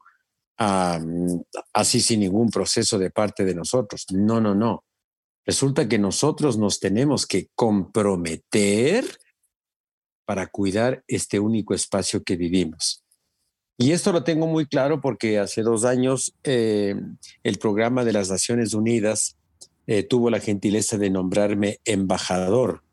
así 0.55 1.99
sin 1.99 2.21
ningún 2.21 2.49
proceso 2.49 2.97
de 2.97 3.11
parte 3.11 3.43
de 3.43 3.55
nosotros. 3.55 4.05
No, 4.13 4.39
no, 4.39 4.55
no. 4.55 4.85
Resulta 5.45 5.85
que 5.89 5.99
nosotros 5.99 6.57
nos 6.57 6.79
tenemos 6.79 7.25
que 7.25 7.49
comprometer 7.55 9.03
para 10.23 10.47
cuidar 10.47 11.03
este 11.09 11.41
único 11.41 11.73
espacio 11.73 12.23
que 12.23 12.37
vivimos. 12.37 13.03
Y 13.77 13.91
esto 13.91 14.11
lo 14.11 14.23
tengo 14.23 14.47
muy 14.47 14.65
claro 14.65 15.01
porque 15.01 15.37
hace 15.37 15.61
dos 15.61 15.85
años 15.85 16.33
eh, 16.43 16.95
el 17.43 17.57
programa 17.59 18.03
de 18.03 18.13
las 18.13 18.29
Naciones 18.29 18.73
Unidas 18.73 19.37
eh, 19.85 20.01
tuvo 20.01 20.31
la 20.31 20.39
gentileza 20.39 20.97
de 20.97 21.11
nombrarme 21.11 21.79
embajador, 21.85 22.83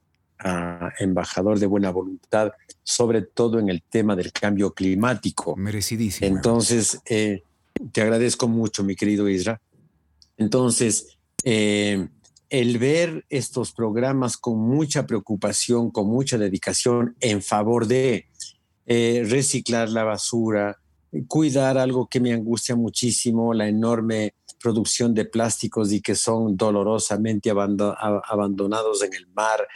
embajador 0.98 1.58
de 1.58 1.66
buena 1.66 1.90
voluntad, 1.90 2.52
sobre 2.82 3.22
todo 3.22 3.58
en 3.58 3.70
el 3.70 3.82
tema 3.82 4.14
del 4.14 4.30
cambio 4.30 4.74
climático. 4.74 5.56
Merecidísimo. 5.56 6.26
Entonces, 6.28 7.00
eh, 7.06 7.42
te 7.90 8.02
agradezco 8.02 8.46
mucho, 8.46 8.84
mi 8.84 8.94
querido 8.94 9.26
Isra. 9.26 9.62
Entonces, 10.36 11.16
el 11.42 12.78
ver 12.78 13.24
estos 13.30 13.72
programas 13.72 14.36
con 14.36 14.58
mucha 14.58 15.06
preocupación, 15.06 15.90
con 15.90 16.08
mucha 16.08 16.36
dedicación 16.36 17.16
en 17.20 17.42
favor 17.42 17.86
de 17.86 18.26
eh, 18.86 19.24
reciclar 19.26 19.88
la 19.88 20.04
basura, 20.04 20.78
cuidar 21.28 21.78
algo 21.78 22.08
que 22.08 22.20
me 22.20 22.32
angustia 22.32 22.76
muchísimo, 22.76 23.54
la 23.54 23.68
enorme 23.68 24.34
producción 24.60 25.14
de 25.14 25.24
plásticos 25.24 25.92
y 25.92 26.00
que 26.00 26.14
son 26.14 26.56
dolorosamente 26.56 27.50
abandonados 27.50 29.02
en 29.02 29.14
el 29.14 29.26
mar, 29.28 29.66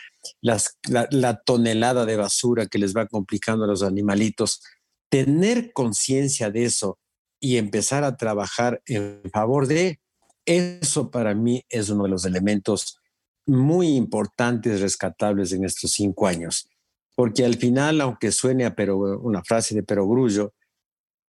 la, 0.40 1.42
tonelada 1.44 2.06
de 2.06 2.16
basura 2.16 2.66
que 2.66 2.78
les 2.78 2.96
va 2.96 3.06
complicando 3.06 3.64
a 3.64 3.68
los 3.68 3.82
animalitos. 3.82 4.62
Tener 5.10 5.72
conciencia 5.72 6.50
de 6.50 6.64
eso 6.64 6.98
y 7.40 7.56
empezar 7.56 8.04
a 8.04 8.16
trabajar 8.16 8.82
en 8.86 9.22
favor 9.32 9.66
de 9.66 10.00
eso 10.44 11.10
para 11.10 11.34
mí 11.34 11.62
es 11.68 11.90
uno 11.90 12.04
de 12.04 12.10
los 12.10 12.24
elementos 12.24 12.98
muy 13.46 13.88
importantes, 13.96 14.80
rescatables 14.80 15.52
en 15.52 15.64
estos 15.64 15.92
cinco 15.92 16.26
años 16.26 16.68
porque 17.18 17.44
al 17.44 17.56
final, 17.56 18.00
aunque 18.00 18.30
suene 18.30 18.70
pero, 18.70 18.96
una 18.96 19.42
frase 19.42 19.74
de 19.74 19.82
perogrullo, 19.82 20.54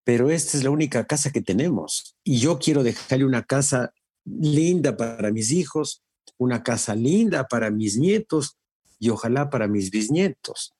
pero 0.03 0.29
esta 0.29 0.55
es 0.55 0.63
la 0.63 0.69
única 0.69 1.08
casa 1.08 1.31
que 1.31 1.41
tenemos 1.41 2.15
y 2.24 2.38
yo 2.38 2.60
quiero 2.60 2.84
dejarle 2.84 3.25
una 3.25 3.43
casa 3.43 3.91
linda 4.24 4.96
para 4.96 5.31
mis 5.31 5.50
hijos, 5.50 6.03
una 6.38 6.62
casa 6.62 6.93
linda 6.93 7.48
para 7.48 7.72
mis 7.72 7.98
nietos 7.98 8.60
y 9.00 9.10
ojalá 9.10 9.50
para 9.50 9.67
mis 9.67 9.89
bisnietos. 9.89 10.75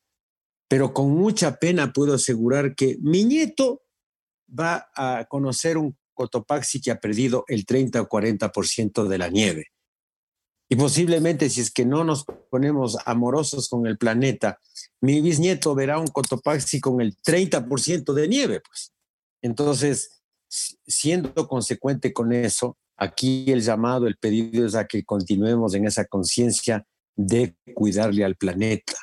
Pero 0.68 0.94
con 0.94 1.10
mucha 1.10 1.56
pena 1.56 1.92
puedo 1.92 2.13
asegurar 2.13 2.75
que 2.75 3.00
mi 3.01 3.24
nieto 3.24 3.82
va 4.48 4.92
a 4.96 5.25
conocer 5.28 5.80
un 5.80 5.98
Cotopaxi 6.13 6.82
que 6.82 6.92
ha 6.92 7.00
perdido 7.00 7.46
el 7.48 7.66
30 7.66 8.00
o 8.00 8.08
40% 8.08 9.08
de 9.08 9.18
la 9.18 9.30
nieve. 9.30 9.72
Y 10.70 10.75
posiblemente 10.75 11.50
si 11.50 11.62
es 11.62 11.72
que 11.72 11.84
no 11.84 12.04
nos 12.04 12.25
ponemos 12.51 12.96
amorosos 13.08 13.70
con 13.70 13.88
el 13.88 13.98
planeta, 13.98 14.60
mi 15.01 15.22
bisnieto 15.22 15.75
verá 15.75 16.00
un 16.00 16.08
Cotopaxi 16.08 16.79
con 16.79 17.01
el 17.01 17.15
30% 17.18 18.13
de 18.13 18.27
nieve, 18.27 18.62
pues. 18.62 18.94
Entonces, 19.41 20.22
siendo 20.50 21.48
consecuente 21.48 22.12
con 22.12 22.34
eso, 22.34 22.77
aquí 22.98 23.46
el 23.51 23.62
llamado, 23.62 24.08
el 24.08 24.18
pedido 24.18 24.65
es 24.65 24.75
a 24.75 24.86
que 24.86 25.06
continuemos 25.06 25.74
en 25.74 25.86
esa 25.86 26.06
conciencia 26.06 26.86
de 27.15 27.56
cuidarle 27.74 28.25
al 28.25 28.36
planeta. 28.36 28.96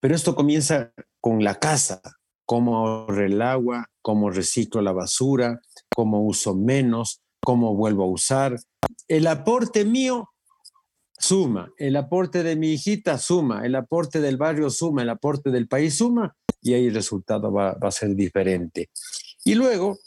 Pero 0.00 0.14
esto 0.14 0.34
comienza 0.34 0.92
con 1.20 1.42
la 1.42 1.54
casa, 1.56 2.00
cómo 2.44 2.76
ahorro 2.76 3.24
el 3.24 3.40
agua, 3.40 3.86
cómo 4.02 4.30
reciclo 4.30 4.82
la 4.82 4.92
basura, 4.92 5.60
cómo 5.94 6.22
uso 6.22 6.54
menos, 6.54 7.20
cómo 7.42 7.74
vuelvo 7.74 8.04
a 8.04 8.08
usar. 8.08 8.56
El 9.08 9.26
aporte 9.26 9.84
mío 9.84 10.30
suma, 11.18 11.72
el 11.78 11.96
aporte 11.96 12.42
de 12.42 12.56
mi 12.56 12.72
hijita 12.72 13.18
suma, 13.18 13.64
el 13.64 13.74
aporte 13.74 14.20
del 14.20 14.36
barrio 14.36 14.70
suma, 14.70 15.02
el 15.02 15.10
aporte 15.10 15.50
del 15.50 15.68
país 15.68 15.96
suma, 15.96 16.34
y 16.60 16.74
ahí 16.74 16.86
el 16.86 16.94
resultado 16.94 17.52
va, 17.52 17.74
va 17.74 17.88
a 17.88 17.92
ser 17.92 18.14
diferente. 18.14 18.90
Y 19.44 19.54
luego, 19.54 19.98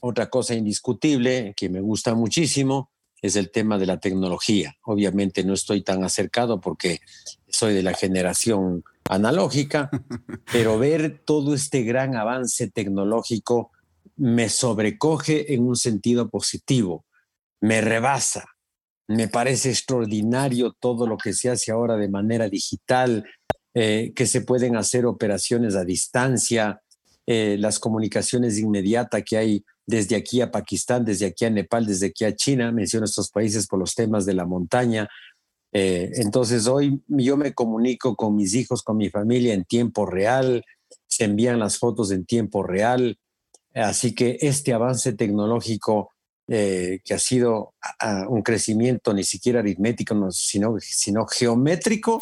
otra 0.00 0.28
cosa 0.28 0.54
indiscutible 0.54 1.54
que 1.56 1.68
me 1.68 1.80
gusta 1.80 2.14
muchísimo 2.14 2.90
es 3.22 3.36
el 3.36 3.50
tema 3.50 3.78
de 3.78 3.86
la 3.86 3.98
tecnología. 3.98 4.76
Obviamente 4.82 5.44
no 5.44 5.54
estoy 5.54 5.82
tan 5.82 6.04
acercado 6.04 6.60
porque 6.60 7.00
soy 7.48 7.72
de 7.72 7.82
la 7.82 7.94
generación 7.94 8.84
analógica, 9.08 9.90
pero 10.52 10.78
ver 10.78 11.22
todo 11.24 11.54
este 11.54 11.82
gran 11.82 12.16
avance 12.16 12.70
tecnológico 12.70 13.70
me 14.16 14.48
sobrecoge 14.48 15.54
en 15.54 15.66
un 15.66 15.76
sentido 15.76 16.28
positivo, 16.28 17.06
me 17.60 17.80
rebasa. 17.80 18.44
Me 19.08 19.28
parece 19.28 19.70
extraordinario 19.70 20.72
todo 20.72 21.06
lo 21.06 21.18
que 21.18 21.32
se 21.32 21.50
hace 21.50 21.72
ahora 21.72 21.96
de 21.96 22.08
manera 22.08 22.48
digital, 22.48 23.24
eh, 23.74 24.12
que 24.14 24.26
se 24.26 24.40
pueden 24.40 24.76
hacer 24.76 25.04
operaciones 25.04 25.76
a 25.76 25.84
distancia, 25.84 26.80
eh, 27.26 27.56
las 27.58 27.78
comunicaciones 27.78 28.58
inmediatas 28.58 29.22
que 29.24 29.36
hay 29.36 29.64
desde 29.86 30.16
aquí 30.16 30.40
a 30.40 30.50
Pakistán, 30.50 31.04
desde 31.04 31.26
aquí 31.26 31.44
a 31.44 31.50
Nepal, 31.50 31.84
desde 31.84 32.06
aquí 32.06 32.24
a 32.24 32.34
China, 32.34 32.72
menciono 32.72 33.04
estos 33.04 33.30
países 33.30 33.66
por 33.66 33.78
los 33.78 33.94
temas 33.94 34.24
de 34.24 34.34
la 34.34 34.46
montaña. 34.46 35.08
Eh, 35.72 36.10
entonces 36.14 36.66
hoy 36.66 37.02
yo 37.08 37.36
me 37.36 37.52
comunico 37.52 38.14
con 38.16 38.36
mis 38.36 38.54
hijos, 38.54 38.82
con 38.82 38.96
mi 38.96 39.10
familia 39.10 39.52
en 39.52 39.64
tiempo 39.64 40.06
real, 40.06 40.64
se 41.06 41.24
envían 41.24 41.58
las 41.58 41.78
fotos 41.78 42.10
en 42.10 42.24
tiempo 42.24 42.62
real, 42.62 43.18
así 43.74 44.14
que 44.14 44.38
este 44.40 44.72
avance 44.72 45.12
tecnológico 45.12 46.13
eh, 46.46 47.00
que 47.02 47.14
ha 47.14 47.18
sido 47.18 47.72
un 48.28 48.42
crecimiento 48.42 49.14
ni 49.14 49.24
siquiera 49.24 49.60
aritmético, 49.60 50.30
sino, 50.30 50.76
sino 50.78 51.26
geométrico, 51.26 52.20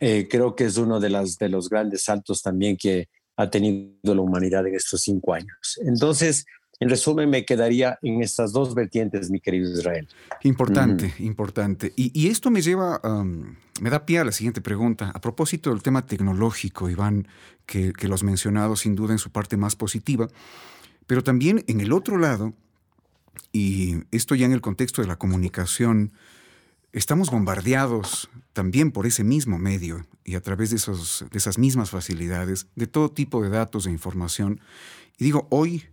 eh, 0.00 0.26
creo 0.28 0.56
que 0.56 0.64
es 0.64 0.76
uno 0.76 0.98
de, 0.98 1.10
las, 1.10 1.38
de 1.38 1.48
los 1.48 1.68
grandes 1.68 2.02
saltos 2.02 2.42
también 2.42 2.76
que 2.76 3.08
ha 3.36 3.48
tenido 3.48 4.14
la 4.14 4.22
humanidad 4.22 4.66
en 4.66 4.74
estos 4.74 5.02
cinco 5.02 5.34
años. 5.34 5.78
Entonces, 5.84 6.46
en 6.80 6.88
resumen, 6.88 7.30
me 7.30 7.44
quedaría 7.44 7.96
en 8.02 8.22
estas 8.22 8.52
dos 8.52 8.74
vertientes, 8.74 9.30
mi 9.30 9.40
querido 9.40 9.70
Israel. 9.70 10.08
Importante, 10.42 11.14
importante. 11.20 11.92
Y, 11.94 12.28
esto 12.28 12.50
me 12.50 12.60
lleva, 12.60 13.00
me 13.80 13.90
da 13.90 14.04
pie 14.04 14.18
a 14.18 14.24
la 14.24 14.32
siguiente 14.32 14.60
pregunta. 14.60 15.12
A 15.14 15.20
propósito 15.20 15.70
del 15.70 15.82
tema 15.82 16.06
tecnológico, 16.06 16.90
Iván, 16.90 17.28
que, 17.66 17.92
que 17.92 18.08
lo 18.08 18.16
has 18.16 18.24
mencionado 18.24 18.74
sin 18.74 18.96
duda 18.96 19.12
en 19.12 19.18
su 19.18 19.30
parte 19.30 19.56
más 19.56 19.76
positiva, 19.76 20.28
pero 21.06 21.22
también 21.22 21.64
en 21.68 21.80
el 21.80 21.92
otro 21.92 22.18
lado, 22.18 22.54
y 23.52 24.04
esto 24.10 24.34
ya 24.34 24.46
en 24.46 24.52
el 24.52 24.60
contexto 24.60 25.02
de 25.02 25.08
la 25.08 25.16
comunicación, 25.16 26.12
estamos 26.92 27.30
bombardeados 27.30 28.30
también 28.52 28.90
por 28.90 29.06
ese 29.06 29.24
mismo 29.24 29.58
medio 29.58 30.06
y 30.24 30.34
a 30.34 30.40
través 30.40 30.70
de, 30.70 30.76
de 30.76 31.38
esas 31.38 31.58
mismas 31.58 31.90
facilidades, 31.90 32.66
de 32.76 32.86
todo 32.86 33.10
tipo 33.10 33.42
de 33.42 33.50
datos 33.50 33.86
e 33.86 33.90
información. 33.90 34.60
Y 35.18 35.24
digo, 35.24 35.46
hoy 35.50 35.84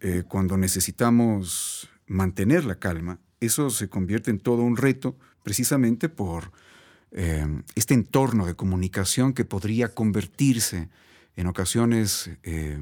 eh, 0.00 0.24
cuando 0.28 0.56
necesitamos 0.56 1.88
mantener 2.06 2.64
la 2.64 2.78
calma, 2.78 3.18
eso 3.40 3.70
se 3.70 3.88
convierte 3.88 4.30
en 4.30 4.38
todo 4.38 4.62
un 4.62 4.76
reto 4.76 5.16
precisamente 5.42 6.08
por 6.08 6.52
eh, 7.12 7.46
este 7.74 7.94
entorno 7.94 8.46
de 8.46 8.54
comunicación 8.54 9.32
que 9.32 9.44
podría 9.44 9.94
convertirse 9.94 10.88
en 11.36 11.46
ocasiones 11.46 12.30
eh, 12.42 12.78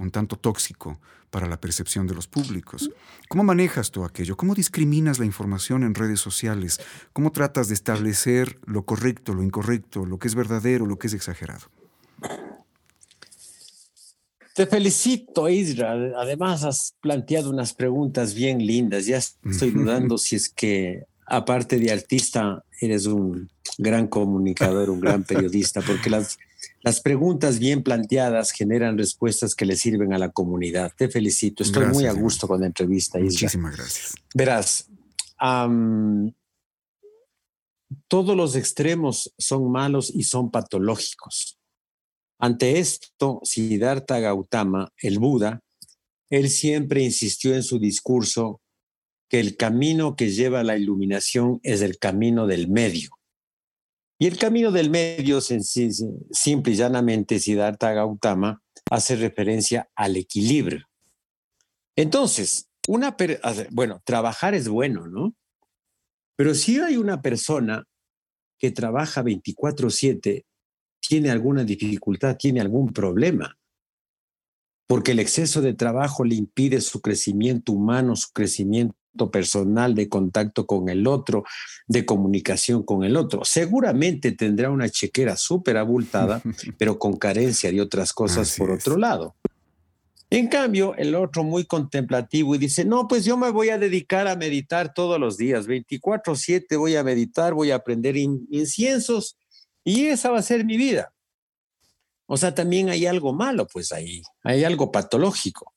un 0.00 0.10
tanto 0.10 0.36
tóxico 0.36 0.98
para 1.30 1.46
la 1.46 1.60
percepción 1.60 2.06
de 2.06 2.14
los 2.14 2.26
públicos. 2.26 2.90
¿Cómo 3.28 3.44
manejas 3.44 3.90
tú 3.90 4.04
aquello? 4.04 4.36
¿Cómo 4.36 4.54
discriminas 4.54 5.18
la 5.18 5.26
información 5.26 5.84
en 5.84 5.94
redes 5.94 6.20
sociales? 6.20 6.80
¿Cómo 7.12 7.30
tratas 7.32 7.68
de 7.68 7.74
establecer 7.74 8.58
lo 8.64 8.84
correcto, 8.84 9.34
lo 9.34 9.42
incorrecto, 9.42 10.06
lo 10.06 10.18
que 10.18 10.28
es 10.28 10.34
verdadero, 10.34 10.86
lo 10.86 10.98
que 10.98 11.06
es 11.06 11.14
exagerado? 11.14 11.66
Te 14.54 14.66
felicito, 14.66 15.48
Isra. 15.48 15.92
Además, 16.18 16.64
has 16.64 16.94
planteado 17.00 17.50
unas 17.50 17.72
preguntas 17.74 18.34
bien 18.34 18.66
lindas. 18.66 19.06
Ya 19.06 19.18
estoy 19.18 19.70
dudando 19.70 20.18
si 20.18 20.36
es 20.36 20.48
que, 20.48 21.04
aparte 21.26 21.78
de 21.78 21.92
artista, 21.92 22.64
eres 22.80 23.06
un 23.06 23.48
gran 23.78 24.08
comunicador, 24.08 24.90
un 24.90 25.00
gran 25.00 25.22
periodista, 25.24 25.80
porque 25.82 26.10
las, 26.10 26.38
las 26.82 27.00
preguntas 27.00 27.58
bien 27.58 27.82
planteadas 27.82 28.52
generan 28.52 28.96
respuestas 28.96 29.54
que 29.54 29.66
le 29.66 29.76
sirven 29.76 30.12
a 30.12 30.18
la 30.18 30.30
comunidad. 30.30 30.92
Te 30.96 31.08
felicito. 31.08 31.62
Estoy 31.62 31.86
muy 31.86 32.06
a 32.06 32.12
gusto 32.12 32.48
con 32.48 32.60
la 32.60 32.66
entrevista. 32.66 33.18
Muchísimas 33.18 33.76
gracias. 33.76 34.14
Verás, 34.34 34.88
todos 38.08 38.36
los 38.36 38.56
extremos 38.56 39.32
son 39.38 39.70
malos 39.70 40.10
y 40.14 40.24
son 40.24 40.50
patológicos. 40.50 41.58
Ante 42.38 42.78
esto, 42.78 43.40
Siddhartha 43.42 44.18
Gautama, 44.18 44.92
el 44.96 45.18
Buda, 45.18 45.60
él 46.30 46.48
siempre 46.48 47.02
insistió 47.02 47.54
en 47.54 47.62
su 47.62 47.78
discurso 47.78 48.60
que 49.28 49.40
el 49.40 49.56
camino 49.56 50.16
que 50.16 50.30
lleva 50.30 50.60
a 50.60 50.64
la 50.64 50.76
iluminación 50.76 51.60
es 51.62 51.82
el 51.82 51.98
camino 51.98 52.46
del 52.46 52.68
medio. 52.68 53.10
Y 54.22 54.26
el 54.26 54.36
camino 54.36 54.70
del 54.70 54.90
medio, 54.90 55.40
simple 55.40 56.72
y 56.72 56.76
llanamente, 56.76 57.38
Siddhartha 57.38 57.94
Gautama 57.94 58.62
hace 58.90 59.16
referencia 59.16 59.88
al 59.94 60.18
equilibrio. 60.18 60.86
Entonces, 61.96 62.68
una 62.86 63.16
bueno, 63.70 64.02
trabajar 64.04 64.54
es 64.54 64.68
bueno, 64.68 65.06
¿no? 65.06 65.34
Pero 66.36 66.54
si 66.54 66.78
hay 66.80 66.98
una 66.98 67.22
persona 67.22 67.84
que 68.58 68.70
trabaja 68.70 69.22
24/7 69.22 70.44
tiene 71.00 71.30
alguna 71.30 71.64
dificultad, 71.64 72.36
tiene 72.36 72.60
algún 72.60 72.92
problema, 72.92 73.58
porque 74.86 75.12
el 75.12 75.18
exceso 75.18 75.62
de 75.62 75.72
trabajo 75.72 76.24
le 76.24 76.34
impide 76.34 76.82
su 76.82 77.00
crecimiento 77.00 77.72
humano, 77.72 78.16
su 78.16 78.28
crecimiento 78.34 78.94
personal, 79.30 79.94
de 79.94 80.08
contacto 80.08 80.66
con 80.66 80.88
el 80.88 81.06
otro, 81.06 81.44
de 81.86 82.06
comunicación 82.06 82.82
con 82.82 83.04
el 83.04 83.16
otro. 83.16 83.42
Seguramente 83.44 84.32
tendrá 84.32 84.70
una 84.70 84.88
chequera 84.88 85.36
súper 85.36 85.76
abultada, 85.76 86.40
pero 86.78 86.98
con 86.98 87.16
carencia 87.16 87.70
de 87.70 87.80
otras 87.80 88.12
cosas 88.12 88.54
por 88.56 88.70
otro 88.70 88.96
lado. 88.96 89.34
En 90.32 90.46
cambio, 90.46 90.94
el 90.94 91.16
otro 91.16 91.42
muy 91.42 91.64
contemplativo 91.64 92.54
y 92.54 92.58
dice, 92.58 92.84
no, 92.84 93.08
pues 93.08 93.24
yo 93.24 93.36
me 93.36 93.50
voy 93.50 93.70
a 93.70 93.78
dedicar 93.78 94.28
a 94.28 94.36
meditar 94.36 94.94
todos 94.94 95.18
los 95.18 95.36
días, 95.36 95.66
24/7 95.66 96.78
voy 96.78 96.94
a 96.94 97.02
meditar, 97.02 97.52
voy 97.52 97.72
a 97.72 97.76
aprender 97.76 98.16
inciensos 98.16 99.36
y 99.82 100.06
esa 100.06 100.30
va 100.30 100.38
a 100.38 100.42
ser 100.42 100.64
mi 100.64 100.76
vida. 100.76 101.12
O 102.26 102.36
sea, 102.36 102.54
también 102.54 102.90
hay 102.90 103.06
algo 103.06 103.32
malo, 103.32 103.66
pues 103.66 103.90
ahí, 103.90 104.22
hay 104.44 104.62
algo 104.62 104.92
patológico. 104.92 105.74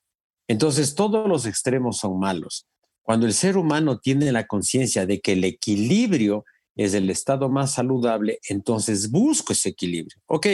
Entonces, 0.48 0.94
todos 0.94 1.28
los 1.28 1.48
extremos 1.48 1.98
son 1.98 2.20
malos. 2.20 2.68
Cuando 3.04 3.26
el 3.28 3.34
ser 3.34 3.58
humano 3.58 4.00
tiene 4.00 4.32
la 4.32 4.48
conciencia 4.48 5.06
de 5.06 5.20
que 5.20 5.34
el 5.34 5.44
equilibrio 5.44 6.46
es 6.76 6.94
el 6.94 7.10
estado 7.10 7.50
más 7.50 7.74
saludable, 7.74 8.40
entonces 8.50 9.12
busco 9.12 9.54
ese 9.54 9.70
equilibrio. 9.70 10.18
Ok, 10.26 10.48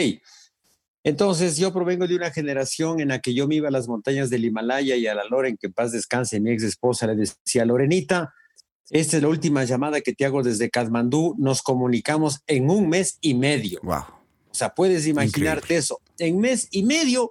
entonces 1.02 1.56
yo 1.56 1.72
provengo 1.72 2.06
de 2.06 2.16
una 2.16 2.30
generación 2.30 3.00
en 3.00 3.08
la 3.08 3.20
que 3.20 3.32
yo 3.32 3.48
me 3.48 3.54
iba 3.54 3.68
a 3.68 3.70
las 3.70 3.88
montañas 3.88 4.28
del 4.28 4.44
Himalaya 4.44 4.96
y 4.96 5.06
a 5.06 5.14
la 5.14 5.24
Loren, 5.24 5.56
que 5.56 5.70
paz 5.70 5.92
descanse, 5.92 6.40
mi 6.40 6.50
ex 6.50 6.62
esposa 6.62 7.06
le 7.06 7.16
decía, 7.16 7.64
Lorenita, 7.64 8.34
esta 8.90 9.16
es 9.16 9.22
la 9.22 9.28
última 9.28 9.64
llamada 9.64 10.00
que 10.00 10.12
te 10.12 10.24
hago 10.24 10.42
desde 10.42 10.68
Katmandú. 10.68 11.36
Nos 11.38 11.62
comunicamos 11.62 12.40
en 12.48 12.68
un 12.68 12.88
mes 12.88 13.18
y 13.20 13.34
medio. 13.34 13.78
Wow. 13.84 14.04
O 14.50 14.54
sea, 14.54 14.74
puedes 14.74 15.06
imaginarte 15.06 15.76
eso. 15.76 16.00
En 16.18 16.40
mes 16.40 16.66
y 16.72 16.82
medio 16.82 17.30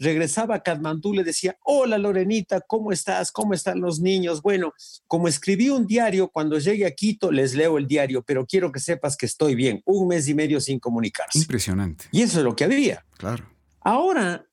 regresaba 0.00 0.56
a 0.56 0.62
Katmandú, 0.62 1.12
le 1.12 1.22
decía, 1.22 1.56
hola 1.62 1.98
Lorenita, 1.98 2.62
¿cómo 2.62 2.90
estás? 2.90 3.30
¿Cómo 3.30 3.52
están 3.52 3.80
los 3.80 4.00
niños? 4.00 4.40
Bueno, 4.40 4.72
como 5.06 5.28
escribí 5.28 5.68
un 5.68 5.86
diario, 5.86 6.28
cuando 6.28 6.58
llegue 6.58 6.86
a 6.86 6.90
Quito 6.90 7.30
les 7.30 7.54
leo 7.54 7.76
el 7.76 7.86
diario, 7.86 8.22
pero 8.22 8.46
quiero 8.46 8.72
que 8.72 8.80
sepas 8.80 9.16
que 9.16 9.26
estoy 9.26 9.54
bien. 9.54 9.82
Un 9.84 10.08
mes 10.08 10.26
y 10.28 10.34
medio 10.34 10.60
sin 10.60 10.80
comunicarse. 10.80 11.38
Impresionante. 11.38 12.06
Y 12.10 12.22
eso 12.22 12.38
es 12.38 12.44
lo 12.44 12.56
que 12.56 12.64
había. 12.64 13.04
Claro. 13.18 13.48
Ahora, 13.82 14.46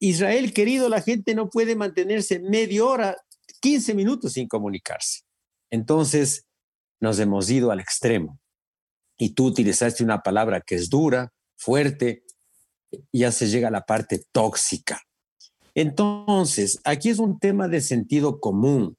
Israel 0.00 0.52
querido, 0.52 0.88
la 0.88 1.00
gente 1.00 1.34
no 1.34 1.48
puede 1.48 1.76
mantenerse 1.76 2.40
media 2.40 2.84
hora, 2.84 3.16
15 3.60 3.94
minutos 3.94 4.32
sin 4.32 4.48
comunicarse. 4.48 5.22
Entonces 5.70 6.44
nos 7.00 7.20
hemos 7.20 7.48
ido 7.48 7.70
al 7.70 7.78
extremo. 7.78 8.40
Y 9.16 9.30
tú 9.30 9.46
utilizaste 9.46 10.02
una 10.02 10.22
palabra 10.22 10.60
que 10.60 10.74
es 10.74 10.90
dura, 10.90 11.32
fuerte, 11.56 12.24
ya 13.12 13.32
se 13.32 13.48
llega 13.48 13.68
a 13.68 13.72
la 13.72 13.84
parte 13.84 14.22
tóxica. 14.32 15.00
Entonces, 15.74 16.80
aquí 16.84 17.08
es 17.08 17.18
un 17.18 17.38
tema 17.38 17.68
de 17.68 17.80
sentido 17.80 18.40
común. 18.40 18.96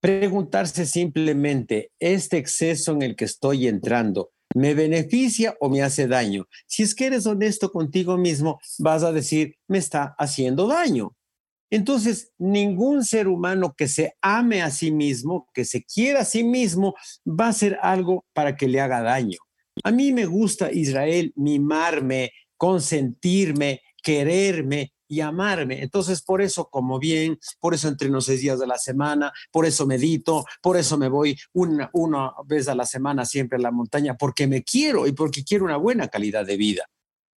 Preguntarse 0.00 0.84
simplemente, 0.84 1.90
¿este 2.00 2.36
exceso 2.36 2.92
en 2.92 3.02
el 3.02 3.16
que 3.16 3.24
estoy 3.24 3.68
entrando 3.68 4.30
me 4.54 4.74
beneficia 4.74 5.56
o 5.60 5.70
me 5.70 5.82
hace 5.82 6.06
daño? 6.06 6.46
Si 6.66 6.82
es 6.82 6.94
que 6.94 7.06
eres 7.06 7.26
honesto 7.26 7.70
contigo 7.70 8.18
mismo, 8.18 8.60
vas 8.78 9.04
a 9.04 9.12
decir, 9.12 9.56
me 9.68 9.78
está 9.78 10.14
haciendo 10.18 10.66
daño. 10.66 11.16
Entonces, 11.70 12.32
ningún 12.36 13.02
ser 13.02 13.28
humano 13.28 13.74
que 13.74 13.88
se 13.88 14.14
ame 14.20 14.60
a 14.60 14.70
sí 14.70 14.92
mismo, 14.92 15.48
que 15.54 15.64
se 15.64 15.82
quiera 15.82 16.20
a 16.20 16.24
sí 16.26 16.44
mismo, 16.44 16.94
va 17.26 17.46
a 17.46 17.50
hacer 17.50 17.78
algo 17.80 18.26
para 18.34 18.56
que 18.56 18.68
le 18.68 18.80
haga 18.80 19.00
daño. 19.00 19.38
A 19.82 19.90
mí 19.90 20.12
me 20.12 20.26
gusta 20.26 20.70
Israel 20.70 21.32
mimarme, 21.34 22.32
consentirme, 22.62 23.82
quererme 24.00 24.92
y 25.08 25.18
amarme. 25.18 25.82
Entonces, 25.82 26.22
por 26.22 26.40
eso 26.40 26.68
como 26.70 27.00
bien, 27.00 27.40
por 27.58 27.74
eso 27.74 27.88
entreno 27.88 28.20
seis 28.20 28.40
días 28.40 28.60
de 28.60 28.68
la 28.68 28.78
semana, 28.78 29.32
por 29.50 29.66
eso 29.66 29.84
medito, 29.84 30.44
por 30.60 30.76
eso 30.76 30.96
me 30.96 31.08
voy 31.08 31.36
una, 31.52 31.90
una 31.92 32.30
vez 32.46 32.68
a 32.68 32.76
la 32.76 32.86
semana 32.86 33.24
siempre 33.24 33.58
a 33.58 33.60
la 33.60 33.72
montaña, 33.72 34.16
porque 34.16 34.46
me 34.46 34.62
quiero 34.62 35.08
y 35.08 35.12
porque 35.12 35.42
quiero 35.42 35.64
una 35.64 35.76
buena 35.76 36.06
calidad 36.06 36.46
de 36.46 36.56
vida. 36.56 36.88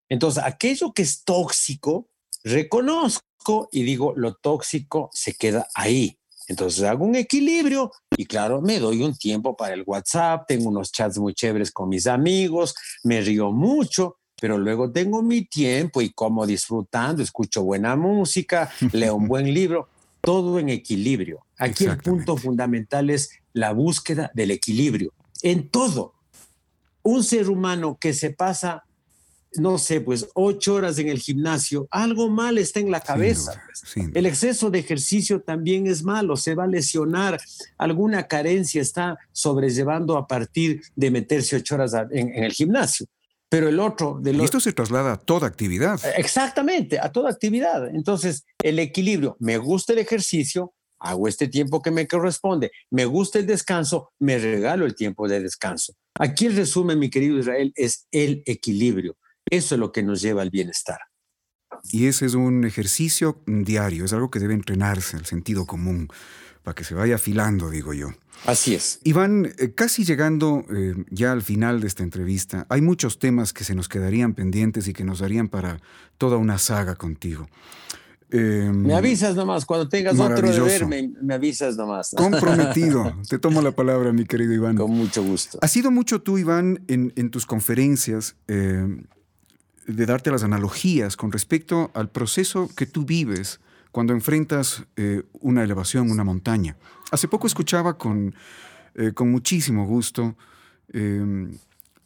Entonces, 0.10 0.44
aquello 0.46 0.94
que 0.94 1.02
es 1.02 1.24
tóxico, 1.24 2.08
reconozco 2.44 3.68
y 3.72 3.82
digo, 3.82 4.14
lo 4.16 4.36
tóxico 4.36 5.10
se 5.12 5.34
queda 5.34 5.68
ahí. 5.74 6.20
Entonces 6.48 6.84
hago 6.84 7.04
un 7.04 7.16
equilibrio 7.16 7.92
y 8.16 8.26
claro, 8.26 8.62
me 8.62 8.78
doy 8.78 9.02
un 9.02 9.18
tiempo 9.18 9.58
para 9.58 9.74
el 9.74 9.82
WhatsApp, 9.88 10.46
tengo 10.48 10.70
unos 10.70 10.92
chats 10.92 11.18
muy 11.18 11.34
chéveres 11.34 11.72
con 11.72 11.90
mis 11.90 12.06
amigos, 12.06 12.76
me 13.04 13.22
río 13.22 13.52
mucho, 13.52 14.20
pero 14.40 14.58
luego 14.58 14.92
tengo 14.92 15.22
mi 15.22 15.46
tiempo 15.46 16.02
y 16.02 16.10
como 16.10 16.46
disfrutando, 16.46 17.24
escucho 17.24 17.64
buena 17.64 17.96
música, 17.96 18.70
leo 18.92 19.16
un 19.16 19.28
buen 19.28 19.54
libro, 19.54 19.90
todo 20.22 20.60
en 20.60 20.70
equilibrio. 20.70 21.46
Aquí 21.58 21.86
el 21.86 21.98
punto 21.98 22.36
fundamental 22.38 23.10
es 23.10 23.30
la 23.54 23.72
búsqueda 23.72 24.32
del 24.34 24.52
equilibrio 24.52 25.14
en 25.42 25.70
todo. 25.70 26.14
Un 27.04 27.24
ser 27.24 27.50
humano 27.50 27.98
que 28.00 28.14
se 28.14 28.32
pasa 28.32 28.84
no 29.58 29.78
sé, 29.78 30.02
pues 30.02 30.28
ocho 30.34 30.76
horas 30.76 30.98
en 31.00 31.08
el 31.08 31.20
gimnasio, 31.20 31.88
algo 31.92 32.30
mal 32.30 32.58
está 32.58 32.80
en 32.80 32.92
la 32.92 33.00
cabeza. 33.00 33.62
Pues. 33.66 34.08
el 34.14 34.26
exceso 34.26 34.70
de 34.70 34.80
ejercicio 34.80 35.42
también 35.42 35.88
es 35.88 36.04
malo, 36.04 36.36
se 36.36 36.56
va 36.56 36.66
a 36.66 36.68
lesionar, 36.68 37.40
alguna 37.78 38.28
carencia 38.28 38.82
está 38.82 39.18
sobrellevando 39.32 40.18
a 40.18 40.28
partir 40.28 40.82
de 40.96 41.12
meterse 41.12 41.56
ocho 41.56 41.76
horas 41.76 41.94
en, 42.12 42.44
el 42.44 42.52
gimnasio. 42.52 43.06
Pero 43.56 43.70
el 43.70 43.80
otro... 43.80 44.20
De 44.22 44.32
esto 44.44 44.60
se 44.60 44.74
traslada 44.74 45.14
a 45.14 45.18
toda 45.18 45.48
actividad. 45.48 45.98
Exactamente, 46.18 47.00
a 47.00 47.10
toda 47.10 47.30
actividad. 47.30 47.88
Entonces, 47.88 48.44
el 48.62 48.80
equilibrio, 48.80 49.38
me 49.40 49.58
gusta 49.58 49.94
el 49.94 50.00
ejercicio, 50.00 50.74
hago 51.00 51.30
este 51.30 51.48
tiempo 51.48 51.82
que 51.82 51.90
me 51.90 52.06
corresponde, 52.06 52.72
me 52.92 53.06
gusta 53.06 53.40
el 53.40 53.46
descanso, 53.46 54.12
me 54.20 54.38
regalo 54.40 54.86
el 54.86 54.94
tiempo 54.94 55.30
de 55.30 55.40
descanso. 55.40 55.94
Aquí 56.20 56.48
el 56.48 56.58
resumen, 56.58 57.00
mi 57.00 57.10
querido 57.10 57.40
Israel, 57.40 57.72
es 57.76 58.08
el 58.12 58.44
equilibrio. 58.46 59.16
Eso 59.50 59.76
es 59.76 59.80
lo 59.80 59.94
que 59.94 60.04
nos 60.04 60.22
lleva 60.22 60.42
al 60.42 60.50
bienestar. 60.50 61.00
Y 61.94 62.08
ese 62.08 62.26
es 62.26 62.34
un 62.34 62.66
ejercicio 62.66 63.42
diario, 63.48 64.04
es 64.04 64.12
algo 64.12 64.30
que 64.30 64.40
debe 64.40 64.54
entrenarse, 64.54 65.16
el 65.16 65.26
sentido 65.26 65.66
común, 65.66 66.10
para 66.62 66.76
que 66.76 66.84
se 66.84 66.94
vaya 66.94 67.16
afilando, 67.16 67.70
digo 67.70 67.94
yo. 67.94 68.10
Así 68.46 68.76
es. 68.76 69.00
Iván, 69.04 69.54
eh, 69.58 69.74
casi 69.74 70.06
llegando 70.06 70.66
eh, 70.70 70.94
ya 71.10 71.32
al 71.32 71.42
final 71.42 71.82
de 71.82 71.88
esta 71.88 72.04
entrevista, 72.04 72.66
hay 72.70 72.82
muchos 72.82 73.20
temas 73.20 73.54
que 73.54 73.64
se 73.64 73.76
nos 73.76 73.90
quedarían 73.90 74.34
pendientes 74.34 74.88
y 74.88 74.94
que 74.94 75.04
nos 75.04 75.20
darían 75.20 75.48
para 75.48 75.80
toda 76.18 76.38
una 76.38 76.58
saga 76.58 76.96
contigo. 76.96 77.48
Em, 78.32 78.86
me 78.86 78.96
avisas 78.96 79.36
nomás, 79.36 79.66
cuando 79.66 79.88
tengas 79.88 80.20
otro 80.20 80.52
deber, 80.52 80.86
me, 80.88 81.12
me, 81.22 81.34
avisas 81.34 81.78
nomás. 81.78 82.14
Comprometido, 82.16 83.16
te 83.30 83.40
tomo 83.40 83.62
la 83.62 83.72
palabra, 83.72 84.12
mi 84.12 84.26
querido 84.26 84.54
Iván. 84.54 84.76
Con 84.76 84.92
mucho 84.92 85.24
gusto. 85.24 85.60
Ha 85.62 85.68
sido 85.68 85.92
mucho 85.92 86.22
tú, 86.22 86.38
Iván, 86.38 86.84
en, 86.88 87.14
en 87.16 87.30
tus 87.30 87.46
conferencias. 87.46 88.36
Eh, 88.48 89.06
de 89.88 90.06
darte 90.06 90.32
las 90.32 90.44
analogías 90.44 91.16
con 91.16 91.32
respecto 91.32 91.92
al 91.94 92.10
proceso 92.10 92.70
que 92.76 92.86
tú 92.86 93.06
vives 93.06 93.60
cuando 93.96 94.12
enfrentas 94.12 94.84
eh, 94.98 95.24
una 95.40 95.64
elevación, 95.64 96.12
una 96.12 96.26
montaña. 96.26 96.76
Hace 97.12 97.30
poco 97.30 97.48
escuchaba 97.48 97.98
con, 97.98 98.36
eh, 98.94 99.14
con 99.14 99.32
muchísimo 99.32 99.86
gusto 99.86 100.36
em, 100.92 101.58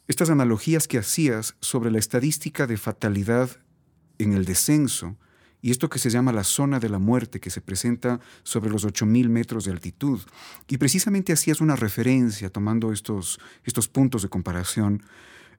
estas 0.06 0.30
analogías 0.30 0.86
que 0.86 0.98
hacías 0.98 1.56
sobre 1.60 1.90
la 1.90 1.98
estadística 1.98 2.68
de 2.68 2.76
fatalidad 2.76 3.50
en 4.18 4.34
el 4.34 4.44
descenso 4.44 5.16
y 5.62 5.72
esto 5.72 5.90
que 5.90 5.98
se 5.98 6.10
llama 6.10 6.30
la 6.30 6.44
zona 6.44 6.78
de 6.78 6.90
la 6.90 7.00
muerte 7.00 7.40
que 7.40 7.50
se 7.50 7.60
presenta 7.60 8.20
sobre 8.44 8.70
los 8.70 8.86
8.000 8.86 9.28
metros 9.28 9.64
de 9.64 9.72
altitud. 9.72 10.20
Y 10.68 10.78
precisamente 10.78 11.32
hacías 11.32 11.60
una 11.60 11.74
referencia 11.74 12.50
tomando 12.50 12.92
estos, 12.92 13.40
estos 13.64 13.88
puntos 13.88 14.22
de 14.22 14.28
comparación 14.28 15.02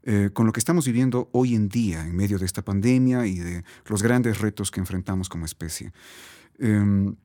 eh, 0.04 0.30
con 0.34 0.48
lo 0.48 0.52
que 0.52 0.60
estamos 0.60 0.86
viviendo 0.86 1.30
hoy 1.32 1.54
en 1.54 1.70
día 1.70 2.02
en 2.02 2.16
medio 2.16 2.40
de 2.40 2.46
esta 2.46 2.64
pandemia 2.64 3.28
y 3.28 3.38
de 3.38 3.64
los 3.86 4.02
grandes 4.02 4.40
retos 4.40 4.72
que 4.72 4.80
enfrentamos 4.80 5.30
como 5.30 5.46
especie. 5.46 5.94
Em, 6.58 7.16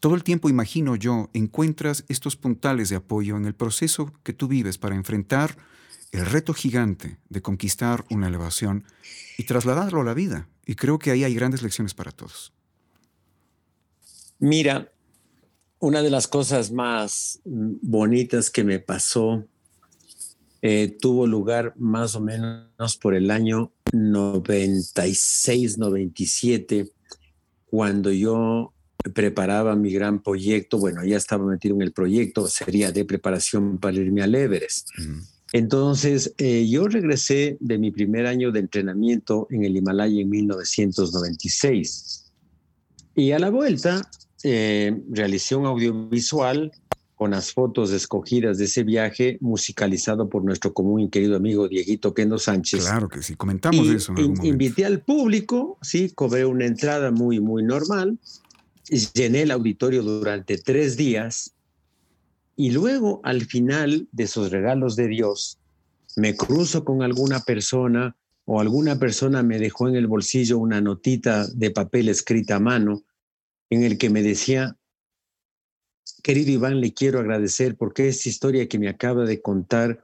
todo 0.00 0.14
el 0.14 0.24
tiempo, 0.24 0.48
imagino 0.48 0.96
yo, 0.96 1.30
encuentras 1.34 2.04
estos 2.08 2.36
puntales 2.36 2.88
de 2.88 2.96
apoyo 2.96 3.36
en 3.36 3.44
el 3.44 3.54
proceso 3.54 4.12
que 4.22 4.32
tú 4.32 4.48
vives 4.48 4.78
para 4.78 4.96
enfrentar 4.96 5.56
el 6.10 6.26
reto 6.26 6.54
gigante 6.54 7.18
de 7.28 7.42
conquistar 7.42 8.04
una 8.10 8.28
elevación 8.28 8.84
y 9.38 9.44
trasladarlo 9.44 10.00
a 10.00 10.04
la 10.04 10.14
vida. 10.14 10.48
Y 10.66 10.74
creo 10.74 10.98
que 10.98 11.10
ahí 11.10 11.22
hay 11.22 11.34
grandes 11.34 11.62
lecciones 11.62 11.94
para 11.94 12.10
todos. 12.10 12.52
Mira, 14.38 14.90
una 15.78 16.02
de 16.02 16.10
las 16.10 16.26
cosas 16.26 16.72
más 16.72 17.40
bonitas 17.44 18.50
que 18.50 18.64
me 18.64 18.80
pasó 18.80 19.46
eh, 20.62 20.96
tuvo 21.00 21.26
lugar 21.26 21.74
más 21.76 22.14
o 22.14 22.20
menos 22.20 22.96
por 23.00 23.14
el 23.14 23.30
año 23.30 23.72
96, 23.92 25.78
97, 25.78 26.90
cuando 27.66 28.12
yo 28.12 28.72
preparaba 29.14 29.74
mi 29.76 29.92
gran 29.92 30.22
proyecto, 30.22 30.78
bueno, 30.78 31.04
ya 31.04 31.16
estaba 31.16 31.46
metido 31.46 31.74
en 31.76 31.82
el 31.82 31.92
proyecto, 31.92 32.46
sería 32.48 32.92
de 32.92 33.04
preparación 33.04 33.78
para 33.78 33.96
irme 33.96 34.22
al 34.22 34.34
Everest. 34.34 34.88
Entonces, 35.52 36.34
eh, 36.38 36.68
yo 36.68 36.86
regresé 36.86 37.56
de 37.60 37.78
mi 37.78 37.90
primer 37.90 38.26
año 38.26 38.52
de 38.52 38.60
entrenamiento 38.60 39.48
en 39.50 39.64
el 39.64 39.76
Himalaya 39.76 40.20
en 40.20 40.28
1996. 40.28 42.32
Y 43.16 43.32
a 43.32 43.38
la 43.38 43.50
vuelta, 43.50 44.08
eh, 44.44 45.02
realicé 45.10 45.56
un 45.56 45.66
audiovisual 45.66 46.72
con 47.20 47.32
las 47.32 47.52
fotos 47.52 47.92
escogidas 47.92 48.56
de 48.56 48.64
ese 48.64 48.82
viaje 48.82 49.36
musicalizado 49.42 50.30
por 50.30 50.42
nuestro 50.42 50.72
común 50.72 51.02
y 51.02 51.10
querido 51.10 51.36
amigo 51.36 51.68
Dieguito 51.68 52.14
Kendo 52.14 52.38
Sánchez. 52.38 52.80
Claro 52.80 53.10
que 53.10 53.22
sí, 53.22 53.34
comentamos 53.34 53.86
eso. 53.88 54.14
En 54.16 54.42
invité 54.42 54.86
al 54.86 55.02
público, 55.02 55.76
sí, 55.82 56.12
cobré 56.14 56.46
una 56.46 56.64
entrada 56.64 57.10
muy, 57.10 57.38
muy 57.38 57.62
normal, 57.62 58.18
llené 59.12 59.42
el 59.42 59.50
auditorio 59.50 60.02
durante 60.02 60.56
tres 60.56 60.96
días 60.96 61.52
y 62.56 62.70
luego 62.70 63.20
al 63.22 63.42
final 63.42 64.08
de 64.12 64.24
esos 64.24 64.50
regalos 64.50 64.96
de 64.96 65.08
Dios 65.08 65.58
me 66.16 66.34
cruzo 66.34 66.86
con 66.86 67.02
alguna 67.02 67.40
persona 67.40 68.16
o 68.46 68.62
alguna 68.62 68.98
persona 68.98 69.42
me 69.42 69.58
dejó 69.58 69.88
en 69.88 69.96
el 69.96 70.06
bolsillo 70.06 70.56
una 70.56 70.80
notita 70.80 71.46
de 71.48 71.70
papel 71.70 72.08
escrita 72.08 72.56
a 72.56 72.60
mano 72.60 73.02
en 73.68 73.82
el 73.82 73.98
que 73.98 74.08
me 74.08 74.22
decía, 74.22 74.78
Querido 76.22 76.50
Iván, 76.50 76.80
le 76.80 76.92
quiero 76.92 77.20
agradecer 77.20 77.76
porque 77.76 78.08
esta 78.08 78.28
historia 78.28 78.68
que 78.68 78.78
me 78.78 78.88
acaba 78.88 79.24
de 79.24 79.40
contar 79.40 80.00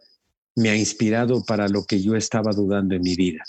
me 0.55 0.71
ha 0.71 0.77
inspirado 0.77 1.45
para 1.45 1.69
lo 1.69 1.85
que 1.85 2.01
yo 2.01 2.17
estaba 2.17 2.53
dudando 2.53 2.95
en 2.95 3.03
mi 3.03 3.15
vida. 3.15 3.45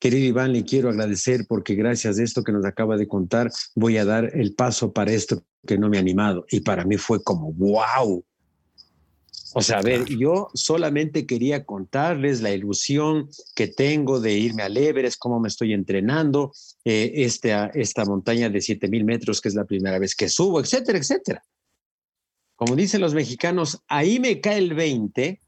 Querido 0.00 0.26
Iván, 0.26 0.52
le 0.52 0.64
quiero 0.64 0.90
agradecer 0.90 1.46
porque 1.48 1.74
gracias 1.74 2.18
a 2.18 2.22
esto 2.22 2.42
que 2.42 2.52
nos 2.52 2.66
acaba 2.66 2.96
de 2.96 3.06
contar 3.06 3.50
voy 3.74 3.96
a 3.96 4.04
dar 4.04 4.30
el 4.34 4.54
paso 4.54 4.92
para 4.92 5.12
esto 5.12 5.44
que 5.66 5.78
no 5.78 5.88
me 5.88 5.96
ha 5.96 6.00
animado. 6.00 6.44
Y 6.50 6.60
para 6.60 6.84
mí 6.84 6.98
fue 6.98 7.22
como, 7.22 7.52
wow. 7.52 8.24
O 9.56 9.62
sea, 9.62 9.78
a 9.78 9.82
ver, 9.82 10.04
yo 10.06 10.48
solamente 10.52 11.26
quería 11.26 11.64
contarles 11.64 12.42
la 12.42 12.52
ilusión 12.52 13.28
que 13.54 13.68
tengo 13.68 14.20
de 14.20 14.32
irme 14.32 14.64
al 14.64 14.76
Everest, 14.76 15.16
cómo 15.18 15.38
me 15.38 15.46
estoy 15.46 15.72
entrenando, 15.72 16.52
eh, 16.84 17.12
esta, 17.14 17.66
esta 17.68 18.04
montaña 18.04 18.50
de 18.50 18.60
7000 18.60 19.04
metros 19.04 19.40
que 19.40 19.48
es 19.48 19.54
la 19.54 19.64
primera 19.64 20.00
vez 20.00 20.16
que 20.16 20.28
subo, 20.28 20.60
etcétera, 20.60 20.98
etcétera 20.98 21.44
como 22.64 22.76
dicen 22.76 23.02
los 23.02 23.12
mexicanos, 23.12 23.82
ahí 23.88 24.18
me 24.18 24.40
cae 24.40 24.56
el 24.56 24.72
20 24.72 25.42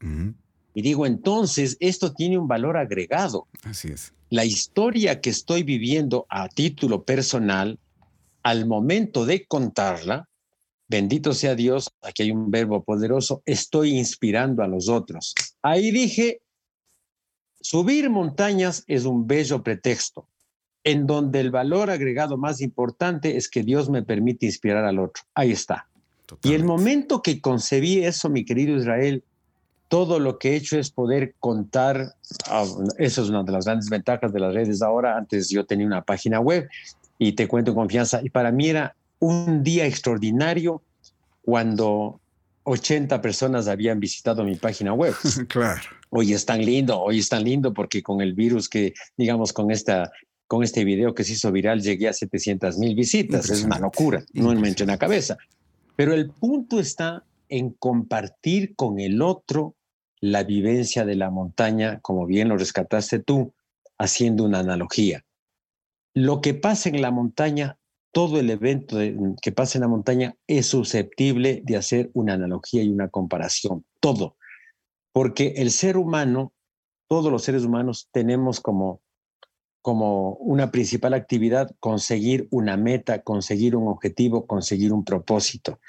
y 0.75 0.81
digo, 0.83 1.07
entonces 1.07 1.75
esto 1.79 2.13
tiene 2.13 2.37
un 2.37 2.47
valor 2.47 2.77
agregado. 2.77 3.47
Así 3.63 3.87
es. 3.87 4.13
La 4.29 4.45
historia 4.45 5.19
que 5.19 5.31
estoy 5.31 5.63
viviendo 5.63 6.27
a 6.29 6.47
título 6.47 7.05
personal, 7.05 7.79
al 8.43 8.67
momento 8.67 9.25
de 9.25 9.47
contarla, 9.47 10.29
bendito 10.87 11.33
sea 11.33 11.55
Dios, 11.55 11.89
aquí 12.03 12.21
hay 12.21 12.31
un 12.31 12.51
verbo 12.51 12.83
poderoso, 12.83 13.41
estoy 13.47 13.97
inspirando 13.97 14.61
a 14.61 14.67
los 14.67 14.87
otros. 14.87 15.33
Ahí 15.63 15.89
dije, 15.89 16.41
subir 17.59 18.11
montañas 18.11 18.83
es 18.85 19.05
un 19.05 19.25
bello 19.25 19.63
pretexto, 19.63 20.29
en 20.83 21.07
donde 21.07 21.39
el 21.39 21.49
valor 21.49 21.89
agregado 21.89 22.37
más 22.37 22.61
importante 22.61 23.37
es 23.37 23.49
que 23.49 23.63
Dios 23.63 23.89
me 23.89 24.03
permite 24.03 24.45
inspirar 24.45 24.85
al 24.85 24.99
otro. 24.99 25.23
Ahí 25.33 25.51
está. 25.51 25.89
Y 26.43 26.53
el 26.53 26.63
momento 26.63 27.21
que 27.21 27.41
concebí 27.41 28.03
eso, 28.03 28.29
mi 28.29 28.45
querido 28.45 28.75
Israel, 28.75 29.23
todo 29.87 30.19
lo 30.19 30.37
que 30.37 30.51
he 30.51 30.55
hecho 30.55 30.77
es 30.77 30.91
poder 30.91 31.33
contar, 31.39 32.15
ah, 32.47 32.65
eso 32.97 33.23
es 33.23 33.29
una 33.29 33.43
de 33.43 33.51
las 33.51 33.65
grandes 33.65 33.89
ventajas 33.89 34.33
de 34.33 34.39
las 34.39 34.53
redes 34.53 34.81
ahora, 34.81 35.17
antes 35.17 35.49
yo 35.49 35.65
tenía 35.65 35.87
una 35.87 36.01
página 36.01 36.39
web 36.39 36.67
y 37.17 37.33
te 37.33 37.47
cuento 37.47 37.73
confianza, 37.73 38.21
y 38.21 38.29
para 38.29 38.51
mí 38.51 38.69
era 38.69 38.95
un 39.19 39.63
día 39.63 39.85
extraordinario 39.85 40.81
cuando 41.41 42.19
80 42.63 43.21
personas 43.21 43.67
habían 43.67 43.99
visitado 43.99 44.43
mi 44.43 44.55
página 44.55 44.93
web. 44.93 45.15
claro. 45.47 45.81
Hoy 46.09 46.33
es 46.33 46.45
tan 46.45 46.63
lindo, 46.63 46.99
hoy 46.99 47.19
es 47.19 47.29
tan 47.29 47.43
lindo 47.43 47.73
porque 47.73 48.03
con 48.03 48.21
el 48.21 48.33
virus 48.33 48.67
que, 48.67 48.93
digamos, 49.17 49.53
con 49.53 49.71
esta 49.71 50.11
con 50.47 50.63
este 50.63 50.85
video 50.85 51.13
que 51.13 51.25
se 51.25 51.33
hizo 51.33 51.51
viral 51.51 51.81
llegué 51.81 52.07
a 52.07 52.13
700 52.13 52.77
mil 52.77 52.95
visitas. 52.95 53.49
Es 53.49 53.65
una 53.65 53.79
locura, 53.79 54.23
no 54.33 54.53
me 54.53 54.69
entra 54.69 54.85
en 54.85 54.91
la 54.91 54.97
cabeza. 54.97 55.37
Pero 55.97 56.13
el 56.13 56.29
punto 56.29 56.79
está 56.79 57.25
en 57.49 57.71
compartir 57.71 58.75
con 58.75 58.99
el 58.99 59.21
otro 59.23 59.75
la 60.21 60.43
vivencia 60.43 61.05
de 61.05 61.15
la 61.15 61.31
montaña, 61.31 61.99
como 62.01 62.27
bien 62.27 62.49
lo 62.49 62.57
rescataste 62.57 63.17
tú, 63.17 63.53
haciendo 63.97 64.43
una 64.43 64.59
analogía. 64.59 65.25
Lo 66.13 66.39
que 66.41 66.53
pasa 66.53 66.89
en 66.89 67.01
la 67.01 67.09
montaña, 67.09 67.79
todo 68.11 68.39
el 68.39 68.51
evento 68.51 68.97
que 69.41 69.51
pasa 69.51 69.79
en 69.79 69.81
la 69.81 69.87
montaña 69.87 70.35
es 70.45 70.67
susceptible 70.67 71.63
de 71.65 71.77
hacer 71.77 72.11
una 72.13 72.33
analogía 72.33 72.83
y 72.83 72.89
una 72.89 73.09
comparación, 73.09 73.83
todo. 73.99 74.37
Porque 75.11 75.55
el 75.57 75.71
ser 75.71 75.97
humano, 75.97 76.53
todos 77.07 77.31
los 77.31 77.43
seres 77.43 77.63
humanos 77.63 78.07
tenemos 78.11 78.59
como, 78.59 79.01
como 79.87 80.33
una 80.41 80.69
principal 80.69 81.13
actividad 81.13 81.73
conseguir 81.79 82.49
una 82.51 82.75
meta, 82.75 83.21
conseguir 83.21 83.73
un 83.73 83.87
objetivo, 83.87 84.45
conseguir 84.45 84.91
un 84.91 85.05
propósito. 85.05 85.79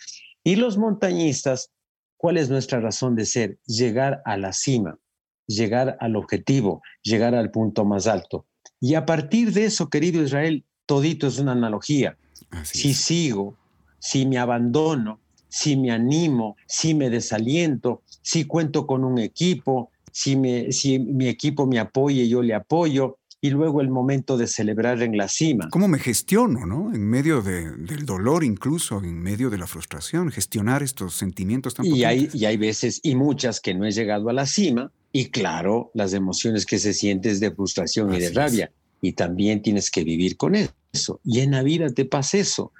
Y 0.44 0.54
los 0.54 0.78
montañistas 0.78 1.72
¿Cuál 2.18 2.36
es 2.36 2.50
nuestra 2.50 2.80
razón 2.80 3.14
de 3.14 3.24
ser? 3.24 3.58
Llegar 3.64 4.22
a 4.24 4.36
la 4.36 4.52
cima, 4.52 4.98
llegar 5.46 5.96
al 6.00 6.16
objetivo, 6.16 6.82
llegar 7.02 7.34
al 7.34 7.52
punto 7.52 7.84
más 7.84 8.08
alto. 8.08 8.44
Y 8.80 8.94
a 8.94 9.06
partir 9.06 9.52
de 9.52 9.66
eso, 9.66 9.88
querido 9.88 10.22
Israel, 10.22 10.64
todito 10.84 11.28
es 11.28 11.38
una 11.38 11.52
analogía. 11.52 12.16
si 12.64 12.92
sigo, 12.92 13.56
si 14.00 14.26
me 14.26 14.38
abandono, 14.38 15.20
si 15.48 15.76
me 15.76 15.92
animo, 15.92 16.56
si 16.66 16.92
me 16.92 17.08
desaliento, 17.08 18.02
si 18.20 18.44
cuento 18.44 18.84
con 18.84 19.04
un 19.04 19.18
equipo, 19.18 19.92
si, 20.10 20.34
me, 20.34 20.72
si 20.72 20.98
mi 20.98 21.28
equipo 21.28 21.66
me 21.66 21.78
apoya 21.78 22.22
y 22.24 22.28
yo 22.28 22.42
le 22.42 22.54
apoyo, 22.54 23.17
y 23.40 23.50
luego 23.50 23.80
el 23.80 23.88
momento 23.88 24.36
de 24.36 24.46
celebrar 24.46 25.02
en 25.02 25.16
la 25.16 25.28
cima. 25.28 25.68
¿Cómo 25.70 25.86
me 25.86 25.98
gestiono, 25.98 26.66
no? 26.66 26.92
En 26.92 27.08
medio 27.08 27.40
del 27.40 28.04
dolor, 28.04 28.42
incluso 28.42 28.98
en 28.98 29.20
medio 29.20 29.48
de 29.48 29.58
la 29.58 29.66
frustración, 29.66 30.30
gestionar 30.30 30.82
estos 30.82 31.14
sentimientos 31.14 31.74
tan 31.74 31.86
y 31.86 32.04
hay, 32.04 32.28
y 32.32 32.46
hay 32.46 32.56
veces 32.56 33.00
y 33.02 33.14
muchas 33.14 33.60
que 33.60 33.74
no 33.74 33.84
he 33.84 33.92
llegado 33.92 34.28
a 34.28 34.32
la 34.32 34.46
cima, 34.46 34.90
y 35.12 35.26
claro, 35.26 35.90
las 35.94 36.12
emociones 36.12 36.66
que 36.66 36.78
se 36.78 36.92
sientes 36.92 37.40
de 37.40 37.50
frustración 37.50 38.12
y 38.12 38.18
de 38.18 38.30
rabia. 38.30 38.70
Y 39.00 39.12
también 39.12 39.62
tienes 39.62 39.90
que 39.90 40.02
vivir 40.02 40.36
con 40.36 40.56
eso. 40.56 41.20
Y 41.24 41.40
en 41.40 41.52
la 41.52 41.62
vida 41.62 41.88
te 41.90 42.04
pasa 42.04 42.38
eso. 42.38 42.72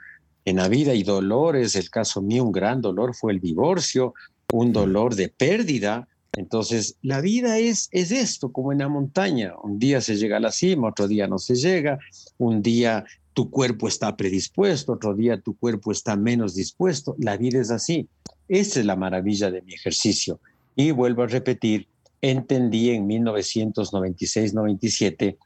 En 0.45 0.57
la 0.57 0.69
vida 0.69 0.93
hay 0.93 1.05
dolores. 1.05 1.77
El 1.77 1.91
caso 1.91 2.21
mío, 2.21 2.45
un 2.45 2.53
gran 2.53 2.81
dolor 2.81 3.15
fue 3.15 3.33
el 3.33 3.41
divorcio, 3.41 4.15
un 4.53 4.73
dolor 4.73 5.15
de 5.15 5.29
pérdida, 5.29 6.08
entonces, 6.37 6.97
la 7.03 7.21
vida 7.21 7.59
es, 7.59 7.89
es 7.91 8.13
esto, 8.13 8.53
como 8.53 8.73
en 8.73 8.79
la 8.79 8.89
montaña. 8.89 9.55
Un 9.63 9.79
día 9.79 10.01
se 10.01 10.17
llega 10.17 10.37
a 10.37 10.41
la 10.41 10.53
cima, 10.53 10.89
otro 10.89 11.09
día 11.09 11.27
no 11.27 11.39
se 11.39 11.55
llega, 11.55 11.99
un 12.37 12.63
día 12.63 13.05
tu 13.33 13.51
cuerpo 13.51 13.89
está 13.89 14.17
predispuesto, 14.17 14.93
otro 14.93 15.15
día 15.15 15.41
tu 15.41 15.57
cuerpo 15.57 15.93
está 15.93 16.17
menos 16.17 16.55
dispuesto. 16.55 17.17
La 17.19 17.37
vida 17.37 17.61
es 17.61 17.71
así. 17.71 18.09
Esa 18.49 18.81
es 18.81 18.87
la 18.87 18.97
maravilla 18.97 19.51
de 19.51 19.63
mi 19.63 19.75
ejercicio. 19.75 20.41
Y 20.77 20.91
vuelvo 20.91 21.23
a 21.23 21.27
repetir, 21.27 21.89
entendí 22.21 22.91
en 22.91 23.09
1996-97 23.09 25.37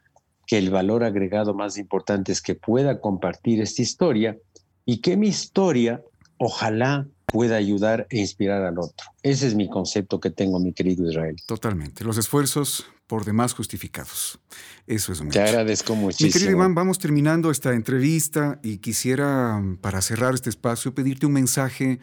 que 0.47 0.59
el 0.59 0.71
valor 0.71 1.05
agregado 1.05 1.55
más 1.55 1.79
importante 1.79 2.33
es 2.33 2.43
que 2.43 2.55
pueda 2.55 3.01
compartir 3.01 3.61
esta 3.61 3.83
historia 3.83 4.37
y 4.85 4.99
que 4.99 5.17
mi 5.17 5.29
historia 5.29 6.03
ojalá 6.45 7.07
pueda 7.27 7.55
ayudar 7.55 8.09
e 8.11 8.19
inspirar 8.19 8.63
al 8.65 8.79
otro. 8.79 9.07
Ese 9.23 9.47
es 9.47 9.55
mi 9.55 9.71
concepto 9.71 10.19
que 10.19 10.31
tengo, 10.31 10.59
mi 10.59 10.73
querido 10.73 11.09
Israel. 11.09 11.37
Totalmente. 11.47 12.03
Los 12.05 12.19
esfuerzos 12.19 12.85
por 13.07 13.25
demás 13.25 13.55
justificados. 13.55 14.41
Eso 14.87 15.13
es 15.13 15.23
mucho. 15.23 15.39
Te 15.39 15.49
agradezco 15.49 15.95
muchísimo. 15.95 16.27
Mi 16.27 16.33
querido 16.33 16.51
Iván, 16.51 16.75
vamos 16.75 16.99
terminando 16.99 17.51
esta 17.51 17.73
entrevista 17.75 18.59
y 18.63 18.79
quisiera, 18.79 19.63
para 19.81 20.03
cerrar 20.03 20.35
este 20.35 20.51
espacio, 20.51 20.95
pedirte 20.95 21.27
un 21.27 21.33
mensaje 21.33 22.01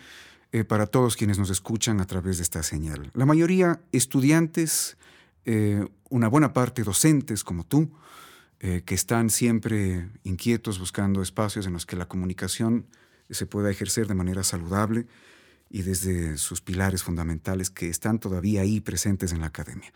eh, 0.54 0.64
para 0.64 0.88
todos 0.88 1.18
quienes 1.18 1.38
nos 1.38 1.50
escuchan 1.50 2.00
a 2.00 2.06
través 2.06 2.38
de 2.38 2.44
esta 2.44 2.64
señal. 2.64 3.12
La 3.14 3.26
mayoría 3.26 3.82
estudiantes, 3.92 4.98
eh, 5.46 5.86
una 6.10 6.30
buena 6.30 6.54
parte 6.54 6.84
docentes 6.84 7.44
como 7.44 7.66
tú, 7.66 7.92
eh, 8.62 8.84
que 8.86 8.96
están 8.96 9.30
siempre 9.30 10.10
inquietos 10.24 10.80
buscando 10.80 11.22
espacios 11.22 11.68
en 11.68 11.74
los 11.74 11.86
que 11.86 11.98
la 11.98 12.08
comunicación 12.08 12.88
se 13.30 13.46
pueda 13.46 13.70
ejercer 13.70 14.08
de 14.08 14.16
manera 14.16 14.44
saludable 14.44 15.08
y 15.70 15.84
desde 15.84 16.38
sus 16.38 16.62
pilares 16.62 17.04
fundamentales 17.04 17.70
que 17.70 17.90
están 17.90 18.20
todavía 18.20 18.62
ahí 18.62 18.80
presentes 18.80 19.32
en 19.32 19.42
la 19.42 19.48
academia. 19.48 19.94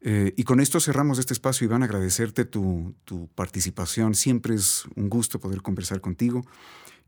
Eh, 0.00 0.32
y 0.36 0.44
con 0.44 0.60
esto 0.60 0.80
cerramos 0.80 1.18
este 1.18 1.34
espacio, 1.34 1.66
Iván, 1.66 1.82
agradecerte 1.82 2.46
tu, 2.46 2.94
tu 3.04 3.28
participación. 3.34 4.14
Siempre 4.14 4.54
es 4.54 4.84
un 4.96 5.10
gusto 5.10 5.38
poder 5.38 5.60
conversar 5.60 6.00
contigo. 6.00 6.42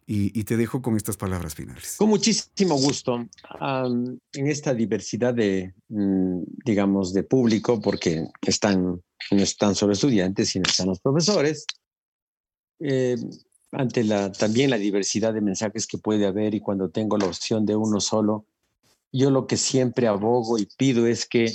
Y, 0.04 0.44
te 0.44 0.56
dejo 0.56 0.82
con 0.82 0.96
estas 0.96 1.16
palabras 1.16 1.54
finales. 1.54 1.94
Con 1.96 2.10
muchísimo 2.10 2.76
gusto. 2.76 3.26
en 3.60 4.46
esta 4.46 4.74
diversidad 4.74 5.32
de, 5.32 5.74
mm, 5.88 6.42
digamos, 6.66 7.14
de 7.14 7.22
público, 7.22 7.80
porque 7.80 8.26
están, 8.42 8.82
no 9.30 9.42
están 9.42 9.74
solo 9.74 9.94
estudiantes, 9.94 10.50
sino 10.50 10.64
están 10.68 10.88
los 10.88 11.00
profesores, 11.00 11.64
eh, 12.80 13.16
ante 13.72 14.04
la, 14.04 14.30
también 14.30 14.70
la 14.70 14.76
diversidad 14.76 15.32
de 15.32 15.40
mensajes 15.40 15.86
que 15.86 15.98
puede 15.98 16.26
haber 16.26 16.54
y 16.54 16.60
cuando 16.60 16.90
tengo 16.90 17.16
la 17.16 17.26
opción 17.26 17.64
de 17.64 17.74
uno 17.74 18.00
solo, 18.00 18.46
yo 19.10 19.30
lo 19.30 19.46
que 19.46 19.56
siempre 19.56 20.06
abogo 20.06 20.58
y 20.58 20.66
pido 20.76 21.06
es 21.06 21.26
que 21.26 21.52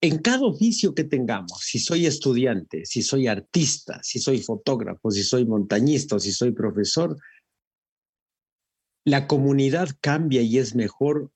en 0.00 0.18
cada 0.18 0.44
oficio 0.46 0.94
que 0.94 1.04
tengamos, 1.04 1.60
si 1.60 1.78
soy 1.78 2.06
estudiante, 2.06 2.84
si 2.84 3.02
soy 3.02 3.26
artista, 3.26 4.00
si 4.02 4.20
soy 4.20 4.40
fotógrafo, 4.40 5.10
si 5.10 5.24
soy 5.24 5.44
montañista, 5.44 6.20
si 6.20 6.30
soy 6.30 6.52
profesor, 6.52 7.16
la 9.04 9.26
comunidad 9.26 9.88
cambia 10.00 10.42
y 10.42 10.58
es 10.58 10.74
mejor 10.74 11.32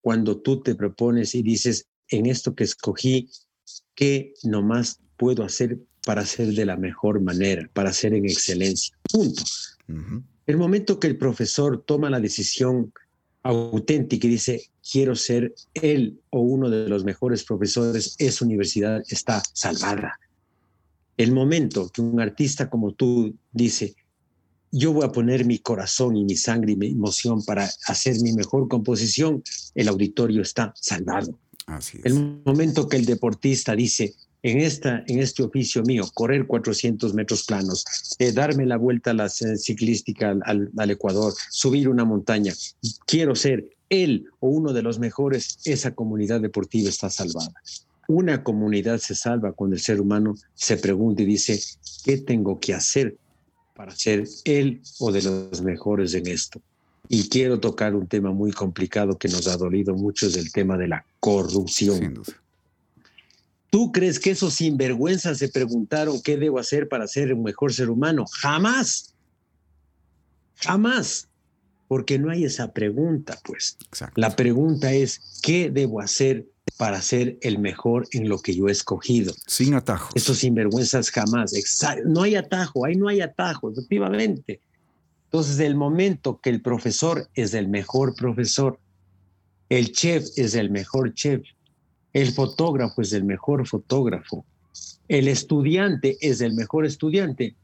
cuando 0.00 0.40
tú 0.40 0.62
te 0.62 0.76
propones 0.76 1.34
y 1.34 1.42
dices, 1.42 1.88
en 2.08 2.26
esto 2.26 2.54
que 2.54 2.64
escogí, 2.64 3.28
¿qué 3.94 4.32
nomás 4.44 5.00
puedo 5.16 5.42
hacer 5.42 5.80
para 6.06 6.20
hacer 6.20 6.52
de 6.54 6.64
la 6.64 6.76
mejor 6.76 7.20
manera, 7.20 7.68
para 7.72 7.90
hacer 7.90 8.14
en 8.14 8.26
excelencia. 8.26 8.96
Punto. 9.10 9.42
El 10.46 10.56
momento 10.56 11.00
que 11.00 11.08
el 11.08 11.18
profesor 11.18 11.82
toma 11.84 12.08
la 12.08 12.20
decisión 12.20 12.92
auténtica 13.42 14.28
y 14.28 14.30
dice, 14.30 14.70
quiero 14.88 15.16
ser 15.16 15.52
él 15.74 16.20
o 16.30 16.42
uno 16.42 16.70
de 16.70 16.88
los 16.88 17.04
mejores 17.04 17.42
profesores, 17.42 18.14
esa 18.18 18.44
universidad 18.44 19.02
está 19.08 19.42
salvada. 19.52 20.20
El 21.16 21.32
momento 21.32 21.88
que 21.88 22.02
un 22.02 22.20
artista 22.20 22.70
como 22.70 22.92
tú 22.92 23.34
dice, 23.50 23.96
yo 24.70 24.92
voy 24.92 25.06
a 25.06 25.10
poner 25.10 25.44
mi 25.44 25.58
corazón 25.58 26.16
y 26.16 26.24
mi 26.24 26.36
sangre 26.36 26.72
y 26.72 26.76
mi 26.76 26.86
emoción 26.86 27.44
para 27.44 27.68
hacer 27.88 28.20
mi 28.20 28.32
mejor 28.32 28.68
composición, 28.68 29.42
el 29.74 29.88
auditorio 29.88 30.42
está 30.42 30.72
salvado. 30.76 31.36
Así 31.66 31.98
es. 31.98 32.04
El 32.04 32.42
momento 32.44 32.88
que 32.88 32.96
el 32.96 33.06
deportista 33.06 33.74
dice, 33.74 34.14
en, 34.42 34.58
esta, 34.58 35.04
en 35.06 35.18
este 35.18 35.42
oficio 35.42 35.82
mío, 35.82 36.04
correr 36.14 36.46
400 36.46 37.14
metros 37.14 37.44
planos, 37.44 37.84
eh, 38.18 38.32
darme 38.32 38.66
la 38.66 38.76
vuelta 38.76 39.10
a 39.10 39.14
la 39.14 39.28
ciclística 39.28 40.30
al, 40.30 40.70
al, 40.76 40.90
Ecuador, 40.90 41.34
subir 41.50 41.88
una 41.88 42.04
montaña, 42.04 42.52
quiero 43.06 43.34
ser 43.34 43.68
él 43.88 44.26
o 44.40 44.48
uno 44.48 44.72
de 44.72 44.82
los 44.82 44.98
mejores, 44.98 45.58
esa 45.64 45.94
comunidad 45.94 46.40
deportiva 46.40 46.88
está 46.88 47.10
salvada. 47.10 47.52
Una 48.08 48.44
comunidad 48.44 48.98
se 48.98 49.14
salva 49.14 49.52
cuando 49.52 49.74
el 49.74 49.82
ser 49.82 50.00
humano 50.00 50.36
se 50.54 50.76
pregunta 50.76 51.22
y 51.22 51.26
dice, 51.26 51.60
¿qué 52.04 52.18
tengo 52.18 52.60
que 52.60 52.74
hacer 52.74 53.16
para 53.74 53.94
ser 53.94 54.24
él 54.44 54.80
o 55.00 55.10
de 55.10 55.22
los 55.22 55.62
mejores 55.62 56.14
en 56.14 56.28
esto? 56.28 56.60
Y 57.08 57.28
quiero 57.28 57.60
tocar 57.60 57.94
un 57.94 58.06
tema 58.06 58.32
muy 58.32 58.52
complicado 58.52 59.18
que 59.18 59.28
nos 59.28 59.46
ha 59.48 59.56
dolido 59.56 59.94
mucho, 59.94 60.26
es 60.26 60.36
el 60.36 60.50
tema 60.52 60.76
de 60.76 60.88
la 60.88 61.04
corrupción. 61.20 62.22
¿Tú 63.76 63.92
crees 63.92 64.18
que 64.18 64.30
esos 64.30 64.54
sinvergüenzas 64.54 65.36
se 65.36 65.50
preguntaron 65.50 66.22
qué 66.22 66.38
debo 66.38 66.58
hacer 66.58 66.88
para 66.88 67.06
ser 67.06 67.34
un 67.34 67.42
mejor 67.42 67.74
ser 67.74 67.90
humano? 67.90 68.24
Jamás. 68.40 69.14
Jamás. 70.54 71.28
Porque 71.86 72.18
no 72.18 72.30
hay 72.30 72.46
esa 72.46 72.72
pregunta, 72.72 73.38
pues. 73.44 73.76
La 74.14 74.34
pregunta 74.34 74.94
es, 74.94 75.20
¿qué 75.42 75.68
debo 75.68 76.00
hacer 76.00 76.46
para 76.78 77.02
ser 77.02 77.36
el 77.42 77.58
mejor 77.58 78.08
en 78.12 78.30
lo 78.30 78.38
que 78.38 78.56
yo 78.56 78.68
he 78.68 78.72
escogido? 78.72 79.34
Sin 79.46 79.74
atajos. 79.74 80.12
Esos 80.14 80.38
sinvergüenzas 80.38 81.10
jamás. 81.10 81.52
No 82.06 82.22
hay 82.22 82.36
atajo, 82.36 82.86
ahí 82.86 82.96
no 82.96 83.08
hay 83.08 83.20
atajo, 83.20 83.70
efectivamente. 83.70 84.58
Entonces, 85.24 85.58
el 85.58 85.74
momento 85.74 86.40
que 86.40 86.48
el 86.48 86.62
profesor 86.62 87.28
es 87.34 87.52
el 87.52 87.68
mejor 87.68 88.14
profesor, 88.14 88.80
el 89.68 89.92
chef 89.92 90.24
es 90.36 90.54
el 90.54 90.70
mejor 90.70 91.12
chef, 91.12 91.42
el 92.16 92.32
fotógrafo 92.32 93.02
es 93.02 93.12
el 93.12 93.24
mejor 93.24 93.68
fotógrafo. 93.68 94.46
El 95.06 95.28
estudiante 95.28 96.16
es 96.22 96.40
el 96.40 96.54
mejor 96.54 96.86
estudiante. 96.86 97.54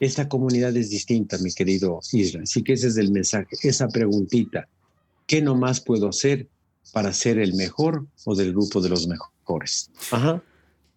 Esta 0.00 0.28
comunidad 0.28 0.76
es 0.76 0.90
distinta, 0.90 1.38
mi 1.38 1.52
querido 1.52 2.00
Isra. 2.10 2.42
Así 2.42 2.64
que 2.64 2.72
ese 2.72 2.88
es 2.88 2.96
el 2.96 3.12
mensaje, 3.12 3.46
esa 3.62 3.86
preguntita. 3.86 4.66
¿Qué 5.28 5.40
nomás 5.40 5.80
puedo 5.80 6.08
hacer 6.08 6.48
para 6.92 7.12
ser 7.12 7.38
el 7.38 7.54
mejor 7.54 8.04
o 8.24 8.34
del 8.34 8.50
grupo 8.50 8.80
de 8.80 8.88
los 8.88 9.06
mejores? 9.06 9.92
Ajá. 10.10 10.42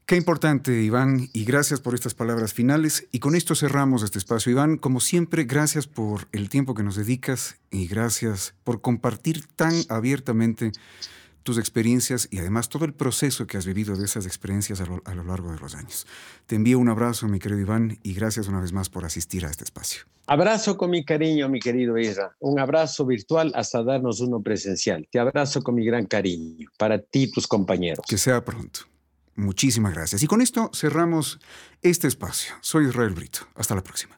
Qué 0.07 0.15
importante, 0.15 0.81
Iván, 0.81 1.29
y 1.33 1.45
gracias 1.45 1.81
por 1.81 1.93
estas 1.93 2.15
palabras 2.15 2.51
finales. 2.51 3.07
Y 3.11 3.19
con 3.19 3.35
esto 3.35 3.53
cerramos 3.53 4.01
este 4.01 4.17
espacio. 4.17 4.51
Iván, 4.51 4.77
como 4.77 4.99
siempre, 4.99 5.43
gracias 5.43 5.85
por 5.85 6.27
el 6.31 6.49
tiempo 6.49 6.73
que 6.73 6.81
nos 6.81 6.95
dedicas 6.95 7.57
y 7.69 7.85
gracias 7.85 8.55
por 8.63 8.81
compartir 8.81 9.45
tan 9.55 9.75
abiertamente 9.89 10.71
tus 11.43 11.57
experiencias 11.57 12.27
y 12.31 12.39
además 12.39 12.69
todo 12.69 12.85
el 12.85 12.93
proceso 12.93 13.45
que 13.45 13.57
has 13.57 13.65
vivido 13.65 13.95
de 13.95 14.05
esas 14.05 14.25
experiencias 14.25 14.81
a 14.81 14.85
lo, 14.85 15.23
largo 15.23 15.51
de 15.51 15.59
los 15.59 15.75
años. 15.75 16.07
Te 16.47 16.55
envío 16.55 16.79
un 16.79 16.89
abrazo, 16.89 17.27
mi 17.27 17.39
querido 17.39 17.59
Iván, 17.59 17.99
y 18.01 18.13
gracias 18.13 18.47
una 18.47 18.61
vez 18.61 18.71
más 18.71 18.89
por 18.89 19.05
asistir 19.05 19.45
a 19.45 19.49
este 19.49 19.63
espacio. 19.63 20.03
Abrazo 20.25 20.77
con 20.77 20.89
mi 20.89 21.03
cariño, 21.03 21.49
mi 21.49 21.59
querido 21.59 21.97
Isra. 21.97 22.35
Un 22.39 22.59
abrazo 22.59 23.05
virtual 23.05 23.51
hasta 23.55 23.83
darnos 23.83 24.21
uno 24.21 24.41
presencial. 24.41 25.07
Te 25.11 25.19
abrazo 25.19 25.61
con 25.61 25.75
mi 25.75 25.85
gran 25.85 26.05
cariño 26.05 26.69
para 26.77 26.97
ti 26.97 27.23
y 27.23 27.31
tus 27.31 27.45
compañeros. 27.45 28.05
Que 28.07 28.17
sea 28.17 28.43
pronto. 28.43 28.81
Muchísimas 29.35 29.93
gracias. 29.93 30.23
Y 30.23 30.27
con 30.27 30.41
esto 30.41 30.71
cerramos 30.73 31.39
este 31.81 32.07
espacio. 32.07 32.53
Soy 32.61 32.87
Israel 32.87 33.13
Brito. 33.13 33.39
Hasta 33.55 33.75
la 33.75 33.83
próxima. 33.83 34.17